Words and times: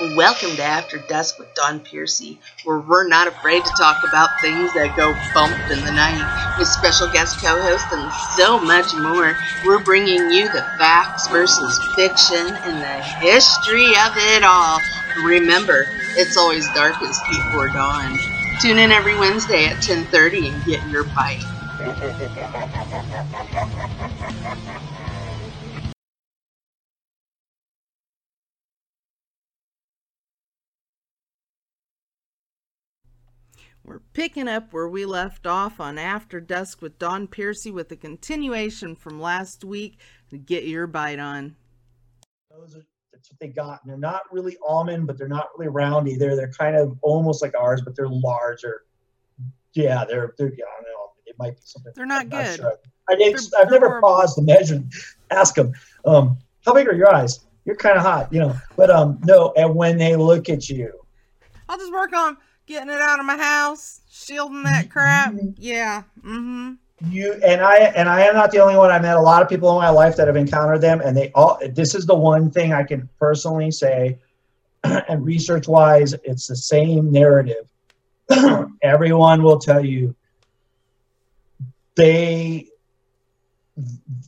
Welcome 0.00 0.56
to 0.56 0.62
After 0.62 0.98
Dusk 0.98 1.38
with 1.38 1.54
Dawn 1.54 1.78
Piercy, 1.78 2.40
where 2.64 2.80
we're 2.80 3.06
not 3.06 3.28
afraid 3.28 3.64
to 3.64 3.70
talk 3.78 4.02
about 4.02 4.40
things 4.40 4.74
that 4.74 4.96
go 4.96 5.14
bump 5.32 5.56
in 5.70 5.84
the 5.84 5.92
night, 5.92 6.26
with 6.58 6.66
special 6.66 7.06
guest 7.12 7.40
co 7.40 7.62
hosts 7.62 7.92
and 7.92 8.12
so 8.34 8.58
much 8.58 8.92
more. 8.96 9.36
We're 9.64 9.84
bringing 9.84 10.32
you 10.32 10.48
the 10.48 10.64
facts 10.78 11.28
versus 11.28 11.78
fiction 11.94 12.56
and 12.64 12.82
the 12.82 13.02
history 13.20 13.86
of 13.86 14.16
it 14.16 14.42
all. 14.42 14.80
Remember, 15.24 15.86
it's 16.18 16.36
always 16.36 16.66
darkest 16.74 17.20
before 17.30 17.68
dawn. 17.68 18.18
Tune 18.60 18.78
in 18.78 18.90
every 18.90 19.16
Wednesday 19.16 19.66
at 19.66 19.76
10:30 19.76 20.52
and 20.52 20.64
get 20.64 20.84
your 20.90 21.04
bite. 21.04 21.44
We're 33.84 34.00
picking 34.14 34.48
up 34.48 34.72
where 34.72 34.88
we 34.88 35.04
left 35.04 35.46
off 35.46 35.78
on 35.78 35.98
After 35.98 36.40
Dusk 36.40 36.80
with 36.80 36.98
Dawn 36.98 37.26
Piercy 37.26 37.70
with 37.70 37.92
a 37.92 37.96
continuation 37.96 38.96
from 38.96 39.20
last 39.20 39.62
week. 39.62 39.98
Get 40.46 40.64
your 40.64 40.86
bite 40.86 41.18
on. 41.18 41.54
Those 42.50 42.76
are, 42.76 42.82
that's 43.12 43.30
what 43.30 43.38
they 43.40 43.48
got. 43.48 43.80
And 43.82 43.90
they're 43.90 43.98
not 43.98 44.22
really 44.32 44.56
almond, 44.66 45.06
but 45.06 45.18
they're 45.18 45.28
not 45.28 45.50
really 45.58 45.68
round 45.68 46.08
either. 46.08 46.34
They're 46.34 46.50
kind 46.50 46.76
of 46.76 46.96
almost 47.02 47.42
like 47.42 47.54
ours, 47.54 47.82
but 47.84 47.94
they're 47.94 48.08
larger. 48.08 48.84
Yeah, 49.74 50.06
they're 50.08 50.34
they're. 50.38 50.48
Yeah, 50.56 50.64
I 50.64 50.82
don't 50.82 50.90
know. 50.90 51.10
It 51.26 51.36
might 51.38 51.56
be 51.56 51.62
something. 51.64 51.92
They're 51.94 52.06
not 52.06 52.22
I'm 52.22 52.28
good. 52.30 52.56
sure. 52.56 52.78
I, 53.10 53.16
they're 53.16 53.70
never 53.70 53.88
horrible. 53.88 54.08
paused 54.08 54.36
to 54.36 54.42
measure. 54.42 54.82
Ask 55.30 55.56
them, 55.56 55.72
um, 56.06 56.38
how 56.64 56.72
big 56.72 56.88
are 56.88 56.94
your 56.94 57.14
eyes? 57.14 57.40
You're 57.66 57.76
kind 57.76 57.98
of 57.98 58.02
hot, 58.02 58.32
you 58.32 58.40
know. 58.40 58.56
But 58.76 58.88
um, 58.88 59.20
no. 59.24 59.52
And 59.56 59.74
when 59.74 59.98
they 59.98 60.16
look 60.16 60.48
at 60.48 60.70
you, 60.70 60.90
I'll 61.68 61.76
just 61.76 61.92
work 61.92 62.14
on 62.14 62.38
getting 62.66 62.90
it 62.90 63.00
out 63.00 63.20
of 63.20 63.26
my 63.26 63.36
house, 63.36 64.00
shielding 64.10 64.62
that 64.64 64.90
crap. 64.90 65.34
Yeah. 65.56 66.02
Mm-hmm. 66.20 66.74
you 67.10 67.34
and 67.44 67.60
I 67.60 67.76
and 67.76 68.08
I 68.08 68.22
am 68.22 68.34
not 68.34 68.50
the 68.50 68.58
only 68.60 68.76
one. 68.76 68.90
I 68.90 68.98
met 68.98 69.16
a 69.16 69.20
lot 69.20 69.42
of 69.42 69.48
people 69.48 69.70
in 69.70 69.76
my 69.76 69.90
life 69.90 70.16
that 70.16 70.26
have 70.26 70.36
encountered 70.36 70.80
them, 70.80 71.00
and 71.00 71.16
they 71.16 71.30
all. 71.32 71.58
This 71.72 71.94
is 71.94 72.06
the 72.06 72.14
one 72.14 72.50
thing 72.50 72.72
I 72.72 72.82
can 72.84 73.08
personally 73.18 73.70
say, 73.70 74.18
and 74.84 75.24
research 75.24 75.68
wise, 75.68 76.14
it's 76.24 76.46
the 76.46 76.56
same 76.56 77.10
narrative. 77.12 77.68
Everyone 78.82 79.42
will 79.42 79.58
tell 79.58 79.84
you 79.84 80.14
they. 81.96 82.68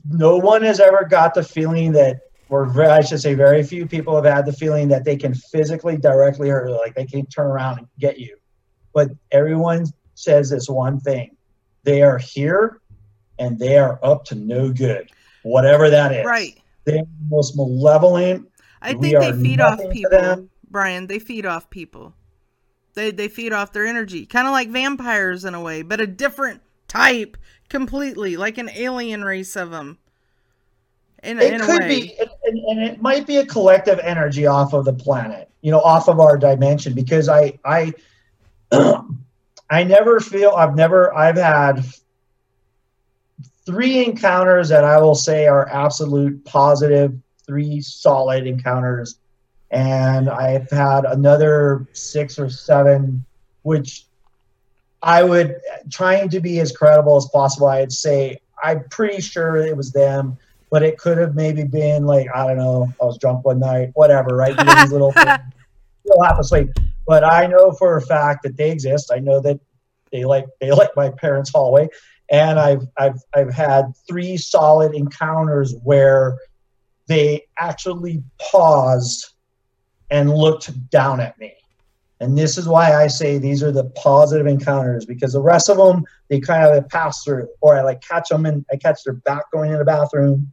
No 0.08 0.36
one 0.39 0.62
has 0.62 0.80
ever 0.80 1.06
got 1.08 1.34
the 1.34 1.42
feeling 1.42 1.92
that, 1.92 2.25
or 2.48 2.83
I 2.83 3.02
should 3.02 3.20
say, 3.20 3.34
very 3.34 3.62
few 3.62 3.86
people 3.86 4.14
have 4.14 4.25
had 4.25 4.47
the 4.47 4.52
feeling 4.52 4.89
that 4.89 5.05
they 5.05 5.16
can 5.16 5.34
physically 5.34 5.97
directly 5.97 6.48
hurt, 6.48 6.69
you, 6.69 6.77
like 6.77 6.94
they 6.94 7.06
can 7.06 7.27
turn 7.27 7.47
around 7.47 7.78
and 7.78 7.89
get 7.98 8.19
you. 8.19 8.36
But 8.94 9.11
everyone 9.33 9.86
says 10.14 10.50
this 10.50 10.69
one 10.69 11.00
thing 11.00 11.36
they 11.83 12.02
are 12.02 12.19
here 12.19 12.80
and 13.39 13.58
they 13.58 13.78
are 13.78 13.98
up 14.02 14.24
to 14.27 14.34
no 14.34 14.70
good, 14.72 15.11
whatever 15.42 15.91
that 15.91 16.12
is. 16.12 16.24
Right. 16.24 16.61
They're 16.84 16.98
the 16.98 17.28
most 17.28 17.56
malevolent. 17.56 18.48
I 18.80 18.92
think 18.94 19.19
they 19.19 19.33
feed 19.33 19.61
off 19.61 19.80
people. 19.91 20.48
Brian. 20.70 21.06
They 21.06 21.19
feed 21.19 21.47
off 21.47 21.69
people. 21.70 22.14
They 22.94 23.11
they 23.11 23.28
feed 23.28 23.52
off 23.52 23.72
their 23.72 23.86
energy, 23.86 24.24
kind 24.24 24.47
of 24.47 24.52
like 24.52 24.70
vampires 24.70 25.44
in 25.44 25.55
a 25.55 25.61
way, 25.61 25.83
but 25.83 26.00
a 26.00 26.06
different 26.06 26.62
type 26.89 27.36
completely, 27.69 28.36
like 28.36 28.56
an 28.58 28.70
alien 28.70 29.24
race 29.24 29.56
of 29.56 29.70
them. 29.70 29.98
In, 31.27 31.41
It 31.41 31.55
in 31.55 31.60
could 31.60 31.80
be, 31.88 32.16
and, 32.44 32.58
and 32.58 32.80
it 32.80 33.02
might 33.02 33.27
be 33.27 33.38
a 33.38 33.46
collective 33.46 33.98
energy 33.98 34.46
off 34.46 34.72
of 34.72 34.84
the 34.84 34.92
planet, 34.92 35.50
you 35.60 35.72
know, 35.72 35.80
off 35.80 36.08
of 36.08 36.20
our 36.20 36.38
dimension. 36.38 36.94
Because 36.94 37.28
I, 37.28 37.58
I, 37.64 37.92
I 39.70 39.83
never 39.83 40.20
feel 40.20 40.50
I've 40.50 40.77
never 40.77 41.12
I've 41.14 41.36
had 41.36 41.84
three 43.64 44.05
encounters 44.05 44.68
that 44.68 44.84
I 44.84 45.01
will 45.01 45.17
say 45.17 45.48
are 45.48 45.68
absolute 45.68 46.45
positive, 46.45 47.12
three 47.45 47.80
solid 47.80 48.46
encounters, 48.46 49.18
and 49.72 50.30
I've 50.30 50.70
had 50.70 51.05
another 51.05 51.89
six 51.92 52.39
or 52.39 52.48
seven, 52.48 53.24
which 53.62 54.06
I 55.02 55.24
would 55.24 55.56
trying 55.90 56.28
to 56.28 56.40
be 56.40 56.61
as 56.61 56.70
credible 56.70 57.17
as 57.17 57.27
possible. 57.27 57.67
I'd 57.67 57.92
say 57.92 58.39
I'm 58.62 58.84
pretty 58.89 59.20
sure 59.20 59.56
it 59.56 59.77
was 59.77 59.90
them, 59.90 60.39
but 60.70 60.82
it 60.82 60.98
could 60.98 61.18
have 61.18 61.34
maybe 61.34 61.64
been 61.64 62.04
like 62.04 62.27
I 62.34 62.46
don't 62.46 62.56
know. 62.56 62.92
I 63.00 63.04
was 63.04 63.18
drunk 63.18 63.44
one 63.44 63.60
night, 63.60 63.90
whatever. 63.94 64.36
Right? 64.36 64.56
These 64.56 64.92
little 64.92 65.12
things. 65.12 65.38
You'll 66.04 66.22
have 66.22 66.38
sleep. 66.42 66.70
But 67.06 67.24
I 67.24 67.46
know 67.46 67.72
for 67.72 67.96
a 67.96 68.02
fact 68.02 68.42
that 68.42 68.56
they 68.56 68.70
exist. 68.70 69.10
I 69.12 69.18
know 69.18 69.40
that 69.40 69.60
they 70.12 70.24
like 70.24 70.46
they 70.60 70.70
like 70.70 70.90
my 70.96 71.10
parents' 71.10 71.50
hallway, 71.50 71.88
and 72.30 72.58
I've 72.58 72.86
I've 72.98 73.20
I've 73.34 73.52
had 73.52 73.92
three 74.08 74.36
solid 74.36 74.94
encounters 74.94 75.74
where 75.84 76.38
they 77.06 77.46
actually 77.58 78.22
paused 78.40 79.34
and 80.10 80.33
looked 80.33 80.90
down 80.90 81.20
at 81.20 81.38
me. 81.38 81.54
And 82.20 82.36
this 82.36 82.56
is 82.56 82.66
why 82.66 82.94
I 82.94 83.08
say 83.08 83.38
these 83.38 83.62
are 83.62 83.72
the 83.72 83.84
positive 83.90 84.46
encounters 84.46 85.04
because 85.04 85.34
the 85.34 85.40
rest 85.40 85.68
of 85.68 85.77
them 85.77 86.04
they 86.28 86.40
kind 86.40 86.74
of 86.74 86.88
pass 86.88 87.22
through, 87.22 87.48
or 87.60 87.77
I 87.77 87.83
like 87.83 88.00
catch 88.00 88.30
them 88.30 88.46
and 88.46 88.64
I 88.72 88.77
catch 88.77 89.04
their 89.04 89.14
back 89.14 89.50
going 89.52 89.72
in 89.72 89.78
the 89.78 89.84
bathroom. 89.84 90.52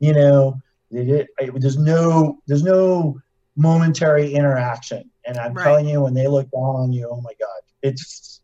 You 0.00 0.14
know, 0.14 0.60
there's 0.90 1.78
no 1.78 2.40
there's 2.46 2.62
no 2.62 3.20
momentary 3.56 4.32
interaction, 4.34 5.10
and 5.26 5.38
I'm 5.38 5.54
Right. 5.54 5.64
telling 5.64 5.88
you, 5.88 6.02
when 6.02 6.14
they 6.14 6.26
look 6.26 6.50
down 6.50 6.76
on 6.76 6.92
you, 6.92 7.08
oh 7.10 7.20
my 7.20 7.32
god, 7.38 7.60
it's 7.82 8.40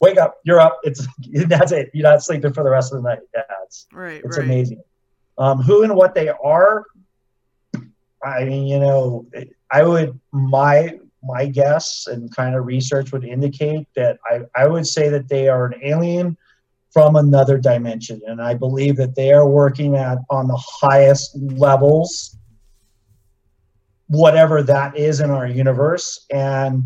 wake 0.00 0.18
up, 0.18 0.36
you're 0.44 0.60
up. 0.60 0.78
It's 0.82 1.06
that's 1.46 1.72
it. 1.72 1.90
You're 1.94 2.10
not 2.10 2.22
sleeping 2.22 2.52
for 2.52 2.64
the 2.64 2.70
rest 2.70 2.92
of 2.92 3.02
the 3.02 3.08
night. 3.08 3.20
Yeah, 3.34 3.42
it's 3.64 3.86
right, 3.92 4.20
it's 4.24 4.38
right. 4.38 4.44
amazing. 4.44 4.82
Um, 5.38 5.62
who 5.62 5.82
and 5.82 5.94
what 5.94 6.14
they 6.14 6.28
are, 6.28 6.84
I 8.24 8.44
mean, 8.44 8.66
you 8.66 8.78
know, 8.78 9.26
I 9.70 9.82
would 9.82 10.18
my 10.32 10.98
my 11.22 11.46
guess 11.46 12.06
and 12.08 12.34
kind 12.34 12.54
of 12.54 12.66
research 12.66 13.12
would 13.12 13.24
indicate 13.24 13.86
that 13.94 14.18
I, 14.26 14.40
I 14.56 14.66
would 14.66 14.86
say 14.86 15.08
that 15.08 15.28
they 15.28 15.48
are 15.48 15.66
an 15.66 15.80
alien 15.82 16.36
from 16.92 17.16
another 17.16 17.58
dimension, 17.58 18.20
and 18.26 18.40
I 18.40 18.54
believe 18.54 18.96
that 18.96 19.14
they 19.14 19.32
are 19.32 19.48
working 19.48 19.96
at 19.96 20.18
on 20.28 20.46
the 20.46 20.62
highest 20.80 21.36
levels, 21.36 22.36
whatever 24.08 24.62
that 24.62 24.96
is 24.96 25.20
in 25.20 25.30
our 25.30 25.46
universe, 25.46 26.26
and 26.30 26.84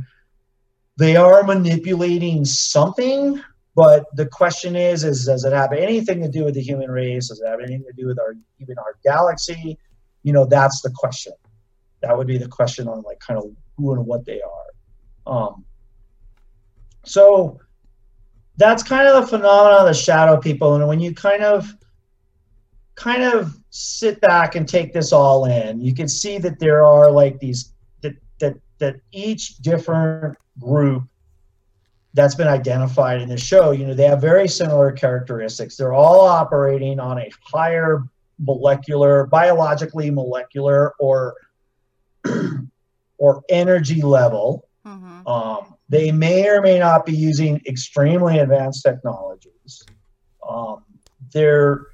they 0.96 1.16
are 1.16 1.42
manipulating 1.42 2.44
something 2.44 3.42
but 3.76 4.06
the 4.16 4.24
question 4.24 4.74
is, 4.74 5.04
is 5.04 5.26
does 5.26 5.44
it 5.44 5.52
have 5.52 5.74
anything 5.74 6.22
to 6.22 6.28
do 6.28 6.44
with 6.44 6.54
the 6.54 6.62
human 6.62 6.90
race? 6.90 7.28
Does 7.28 7.42
it 7.42 7.46
have 7.46 7.60
anything 7.60 7.84
to 7.84 7.92
do 7.92 8.06
with 8.06 8.18
our 8.18 8.34
even 8.58 8.78
our 8.78 8.96
galaxy? 9.04 9.78
You 10.22 10.32
know, 10.32 10.46
that's 10.46 10.80
the 10.80 10.90
question. 10.96 11.34
That 12.00 12.16
would 12.16 12.26
be 12.26 12.38
the 12.38 12.48
question 12.48 12.88
on 12.88 13.02
like 13.02 13.20
kind 13.20 13.38
of 13.38 13.44
who 13.76 13.92
and 13.92 14.06
what 14.06 14.24
they 14.24 14.40
are. 14.40 15.30
Um, 15.30 15.66
so 17.04 17.60
that's 18.56 18.82
kind 18.82 19.06
of 19.06 19.22
the 19.22 19.28
phenomenon 19.28 19.80
of 19.80 19.86
the 19.86 19.94
shadow 19.94 20.38
people, 20.38 20.74
and 20.74 20.86
when 20.88 21.00
you 21.00 21.14
kind 21.14 21.42
of 21.42 21.74
kind 22.94 23.22
of 23.22 23.58
sit 23.70 24.20
back 24.20 24.54
and 24.54 24.66
take 24.66 24.92
this 24.92 25.12
all 25.12 25.44
in, 25.44 25.80
you 25.80 25.94
can 25.94 26.08
see 26.08 26.38
that 26.38 26.58
there 26.58 26.84
are 26.84 27.10
like 27.10 27.38
these 27.38 27.74
that 28.02 28.14
that 28.40 28.56
that 28.78 28.96
each 29.12 29.58
different 29.58 30.36
group 30.58 31.04
that's 32.14 32.34
been 32.34 32.48
identified 32.48 33.20
in 33.20 33.28
the 33.28 33.36
show, 33.36 33.72
you 33.72 33.86
know, 33.86 33.92
they 33.92 34.06
have 34.06 34.22
very 34.22 34.48
similar 34.48 34.90
characteristics. 34.90 35.76
They're 35.76 35.92
all 35.92 36.22
operating 36.26 36.98
on 36.98 37.18
a 37.18 37.30
higher 37.42 38.04
molecular, 38.38 39.26
biologically 39.26 40.10
molecular 40.10 40.94
or 40.98 41.34
or 43.18 43.42
energy 43.50 44.00
level. 44.00 44.66
Mhm. 44.86 45.26
Um, 45.26 45.75
they 45.88 46.10
may 46.10 46.48
or 46.48 46.60
may 46.62 46.78
not 46.78 47.06
be 47.06 47.12
using 47.14 47.60
extremely 47.66 48.38
advanced 48.38 48.82
technologies. 48.82 49.84
Um, 50.48 50.84
they're 51.32 51.86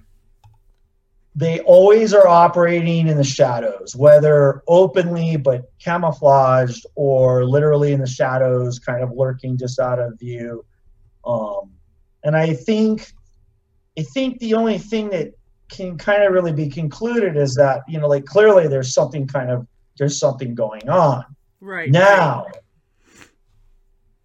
they 1.34 1.60
always 1.60 2.12
are 2.12 2.28
operating 2.28 3.08
in 3.08 3.16
the 3.16 3.24
shadows, 3.24 3.96
whether 3.96 4.62
openly 4.68 5.36
but 5.36 5.72
camouflaged 5.82 6.84
or 6.94 7.46
literally 7.46 7.92
in 7.92 8.00
the 8.00 8.06
shadows, 8.06 8.78
kind 8.78 9.02
of 9.02 9.12
lurking 9.12 9.56
just 9.56 9.78
out 9.78 9.98
of 9.98 10.18
view. 10.18 10.62
Um, 11.24 11.70
and 12.22 12.36
I 12.36 12.52
think, 12.52 13.12
I 13.98 14.02
think 14.02 14.40
the 14.40 14.52
only 14.54 14.76
thing 14.78 15.08
that 15.10 15.32
can 15.70 15.96
kind 15.96 16.22
of 16.22 16.32
really 16.32 16.52
be 16.52 16.68
concluded 16.68 17.36
is 17.36 17.54
that 17.54 17.80
you 17.88 17.98
know, 17.98 18.08
like 18.08 18.26
clearly 18.26 18.68
there's 18.68 18.92
something 18.92 19.26
kind 19.26 19.50
of 19.50 19.66
there's 19.98 20.18
something 20.18 20.54
going 20.54 20.88
on. 20.90 21.24
Right. 21.60 21.90
Now, 21.90 22.46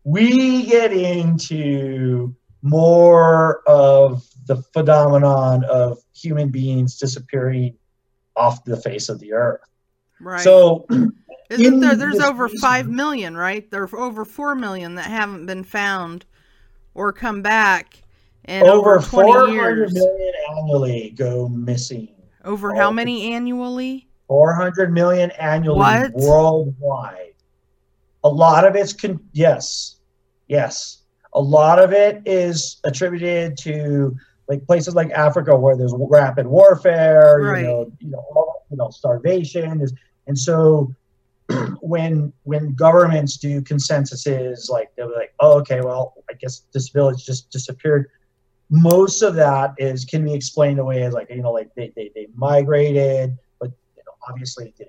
we 0.08 0.64
get 0.64 0.94
into 0.94 2.34
more 2.62 3.62
of 3.68 4.26
the 4.46 4.56
phenomenon 4.72 5.66
of 5.66 6.00
human 6.16 6.48
beings 6.48 6.98
disappearing 6.98 7.76
off 8.34 8.64
the 8.64 8.78
face 8.78 9.10
of 9.10 9.20
the 9.20 9.34
earth. 9.34 9.60
Right. 10.22 10.40
So, 10.40 10.88
Isn't 11.50 11.82
there, 11.82 11.96
there's 11.96 12.22
over 12.22 12.48
five 12.48 12.88
million, 12.88 13.36
right? 13.36 13.70
There's 13.70 13.94
over 13.94 14.24
four 14.24 14.56
million 14.56 14.96
that 14.96 15.08
haven't 15.08 15.46
been 15.46 15.66
found 15.66 16.26
or 16.94 17.12
come 17.12 17.42
back 17.42 18.02
in 18.46 18.64
over, 18.64 19.00
over 19.00 19.06
20 19.06 19.52
years. 19.52 19.94
million 19.94 20.34
annually 20.52 21.10
go 21.18 21.50
missing. 21.50 22.08
Over 22.46 22.74
how 22.74 22.92
many 22.92 23.34
annually? 23.34 24.08
400 24.30 24.94
million 24.94 25.32
annually 25.32 25.80
what? 25.80 26.14
worldwide. 26.14 27.34
A 28.24 28.30
lot 28.30 28.66
of 28.66 28.76
it's 28.78 28.94
con- 28.94 29.20
yes, 29.34 29.97
yes. 30.48 31.04
A 31.34 31.42
lot 31.42 31.80
of 31.80 31.92
it 31.92 32.22
is 32.26 32.80
attributed 32.84 33.58
to 33.60 34.16
like 34.48 34.66
places 34.66 34.96
like 34.96 35.12
Africa 35.12 35.56
where 35.56 35.76
there's 35.76 35.94
rapid 35.96 36.48
warfare, 36.48 37.40
right. 37.42 37.62
you 37.62 37.68
know, 37.68 37.92
you 38.00 38.10
know, 38.10 38.54
you 38.72 38.78
know, 38.78 38.90
starvation, 38.90 39.86
and 40.28 40.38
so 40.38 40.94
when 41.82 42.32
when 42.44 42.74
governments 42.74 43.38
do 43.38 43.62
consensuses, 43.62 44.70
like 44.70 44.92
they'll 44.96 45.10
be 45.10 45.16
like, 45.16 45.34
oh, 45.40 45.60
okay, 45.60 45.82
well, 45.82 46.14
I 46.30 46.34
guess 46.34 46.64
this 46.74 46.90
village 46.90 47.26
just 47.26 47.50
disappeared. 47.52 48.10
Most 48.70 49.22
of 49.22 49.36
that 49.36 49.74
is 49.78 50.04
can 50.04 50.26
be 50.26 50.34
explained 50.34 50.80
away 50.80 51.04
as 51.04 51.14
like 51.14 51.30
you 51.30 51.42
know, 51.42 51.52
like 51.52 51.74
they 51.76 51.92
they, 51.96 52.12
they 52.16 52.28
migrated, 52.36 53.38
but 53.60 53.72
you 53.96 54.04
know, 54.06 54.14
obviously 54.30 54.74
they, 54.78 54.86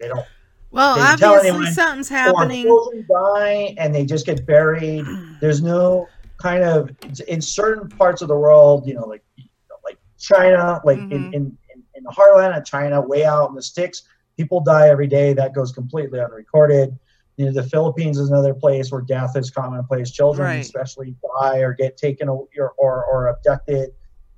they 0.00 0.08
don't. 0.08 0.24
Well, 0.70 0.98
obviously 0.98 1.66
something's 1.72 2.08
happening. 2.08 2.64
Children 2.64 3.06
die 3.10 3.74
and 3.78 3.94
they 3.94 4.04
just 4.04 4.26
get 4.26 4.46
buried. 4.46 5.04
There's 5.40 5.62
no 5.62 6.08
kind 6.36 6.62
of 6.62 6.90
in 7.26 7.40
certain 7.40 7.88
parts 7.88 8.22
of 8.22 8.28
the 8.28 8.36
world, 8.36 8.86
you 8.86 8.94
know, 8.94 9.06
like 9.06 9.22
you 9.36 9.44
know, 9.70 9.76
like 9.84 9.98
China, 10.18 10.80
like 10.84 10.98
mm-hmm. 10.98 11.12
in, 11.12 11.34
in 11.34 11.58
in 11.94 12.04
the 12.04 12.10
heartland 12.10 12.56
of 12.56 12.64
China, 12.64 13.00
way 13.00 13.24
out 13.24 13.48
in 13.48 13.54
the 13.54 13.62
sticks 13.62 14.02
people 14.38 14.60
die 14.60 14.88
every 14.88 15.06
day. 15.06 15.34
That 15.34 15.52
goes 15.52 15.72
completely 15.72 16.20
unrecorded. 16.20 16.96
You 17.36 17.46
know, 17.46 17.52
the 17.52 17.62
Philippines 17.62 18.18
is 18.18 18.30
another 18.30 18.54
place 18.54 18.90
where 18.90 19.02
death 19.02 19.36
is 19.36 19.50
commonplace. 19.50 20.10
Children, 20.10 20.46
right. 20.46 20.60
especially, 20.60 21.14
die 21.40 21.58
or 21.58 21.74
get 21.74 21.96
taken 21.98 22.28
or, 22.28 22.46
or 22.78 23.04
or 23.04 23.26
abducted. 23.28 23.90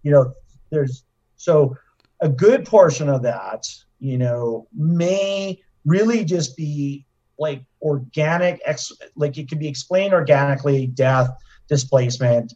You 0.03 0.11
know, 0.11 0.35
there's 0.71 1.05
so 1.37 1.77
a 2.21 2.29
good 2.29 2.67
portion 2.67 3.09
of 3.09 3.23
that, 3.23 3.67
you 4.01 4.19
know, 4.19 4.67
may 4.75 5.63
really 5.85 6.25
just 6.25 6.57
be 6.57 7.07
like 7.39 7.63
organic, 7.83 8.61
ex- 8.65 8.93
like 9.17 9.39
it 9.39 9.49
can 9.49 9.59
be 9.59 9.69
explained 9.69 10.13
organically, 10.13 10.87
death, 10.87 11.31
displacement, 11.69 12.53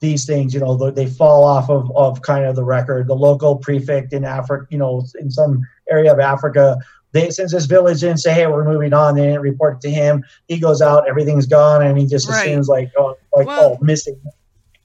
these 0.00 0.24
things, 0.24 0.54
you 0.54 0.60
know, 0.60 0.90
they 0.90 1.06
fall 1.06 1.44
off 1.44 1.68
of, 1.68 1.90
of 1.96 2.22
kind 2.22 2.44
of 2.44 2.54
the 2.54 2.64
record. 2.64 3.08
The 3.08 3.16
local 3.16 3.56
prefect 3.56 4.12
in 4.12 4.24
Africa, 4.24 4.66
you 4.70 4.78
know, 4.78 5.04
in 5.18 5.30
some 5.30 5.66
area 5.90 6.12
of 6.12 6.20
Africa, 6.20 6.78
they 7.12 7.30
since 7.30 7.52
this 7.52 7.66
village 7.66 8.00
didn't 8.00 8.18
say, 8.18 8.34
"Hey, 8.34 8.46
we're 8.46 8.70
moving 8.70 8.92
on," 8.92 9.14
they 9.14 9.22
didn't 9.22 9.40
report 9.40 9.76
it 9.76 9.80
to 9.88 9.90
him. 9.90 10.22
He 10.46 10.60
goes 10.60 10.82
out, 10.82 11.08
everything's 11.08 11.46
gone, 11.46 11.82
and 11.82 11.98
he 11.98 12.06
just 12.06 12.28
right. 12.28 12.46
assumes 12.46 12.68
like, 12.68 12.90
oh, 12.98 13.16
like 13.34 13.46
well, 13.46 13.78
oh, 13.80 13.84
missing. 13.84 14.20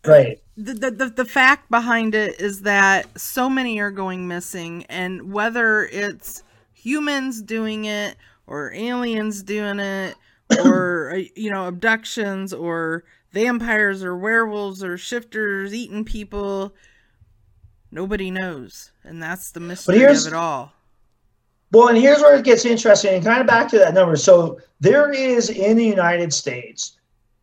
Right. 0.05 0.41
The, 0.55 0.89
the 0.89 1.09
the 1.09 1.25
fact 1.25 1.69
behind 1.69 2.15
it 2.15 2.39
is 2.39 2.61
that 2.61 3.19
so 3.19 3.49
many 3.49 3.79
are 3.79 3.91
going 3.91 4.27
missing, 4.27 4.85
and 4.85 5.33
whether 5.33 5.85
it's 5.85 6.43
humans 6.83 7.41
doing 7.41 7.85
it 7.85 8.17
or 8.45 8.73
aliens 8.73 9.41
doing 9.41 9.79
it 9.79 10.15
or 10.65 11.13
uh, 11.15 11.21
you 11.35 11.49
know 11.49 11.67
abductions 11.67 12.53
or 12.53 13.05
vampires 13.31 14.03
or 14.03 14.17
werewolves 14.17 14.83
or 14.83 14.97
shifters 14.97 15.73
eating 15.73 16.03
people. 16.03 16.73
Nobody 17.91 18.31
knows 18.31 18.91
and 19.03 19.21
that's 19.21 19.51
the 19.51 19.59
mystery 19.59 20.03
of 20.03 20.27
it 20.27 20.33
all. 20.33 20.73
Well 21.71 21.87
and 21.87 21.97
here's 21.97 22.19
where 22.19 22.35
it 22.35 22.45
gets 22.45 22.65
interesting 22.65 23.15
and 23.15 23.23
kind 23.23 23.39
of 23.39 23.47
back 23.47 23.69
to 23.69 23.79
that 23.79 23.93
number. 23.93 24.17
So 24.17 24.59
there 24.79 25.11
is 25.11 25.49
in 25.49 25.77
the 25.77 25.85
united 25.85 26.33
states 26.33 26.97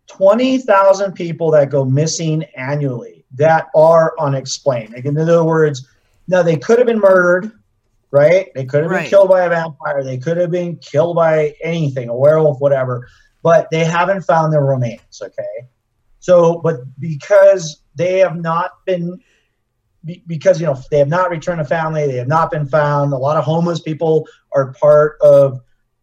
20000 0.09 1.13
people 1.13 1.51
that 1.53 1.71
go 1.71 1.85
missing 1.85 2.43
annually 2.57 3.25
that 3.33 3.69
are 3.75 4.13
unexplained. 4.21 4.93
Like 4.93 5.07
in 5.07 5.17
other 5.17 5.45
words 5.45 5.89
now 6.29 6.43
they 6.43 6.57
could 6.57 6.79
have 6.79 6.87
been 6.87 7.01
murdered 7.01 7.53
right 8.11 8.49
they 8.55 8.65
could 8.65 8.83
have 8.83 8.91
right. 8.91 9.03
been 9.03 9.11
killed 9.11 9.29
by 9.29 9.43
a 9.43 9.49
vampire 9.49 10.03
they 10.03 10.19
could 10.19 10.37
have 10.37 10.51
been 10.51 10.77
killed 10.77 11.17
by 11.17 11.55
anything 11.63 12.09
a 12.09 12.17
werewolf 12.17 12.61
whatever 12.61 13.07
but 13.43 13.69
they 13.71 13.85
haven't 13.85 14.23
found 14.23 14.53
their 14.53 14.65
remains 14.65 15.23
okay 15.23 15.69
so, 16.21 16.59
but 16.59 16.81
because 17.01 17.83
they 17.95 18.19
have 18.19 18.37
not 18.37 18.85
been, 18.87 19.19
because 20.27 20.61
you 20.61 20.67
know 20.67 20.79
they 20.91 20.99
have 20.99 21.09
not 21.09 21.31
returned 21.31 21.59
to 21.59 21.65
family, 21.65 22.07
they 22.07 22.17
have 22.17 22.29
not 22.29 22.51
been 22.51 22.67
found. 22.67 23.13
A 23.13 23.17
lot 23.17 23.37
of 23.37 23.45
homeless 23.45 23.81
people 23.81 24.27
are 24.55 24.73
part 24.75 25.17
of 25.23 25.61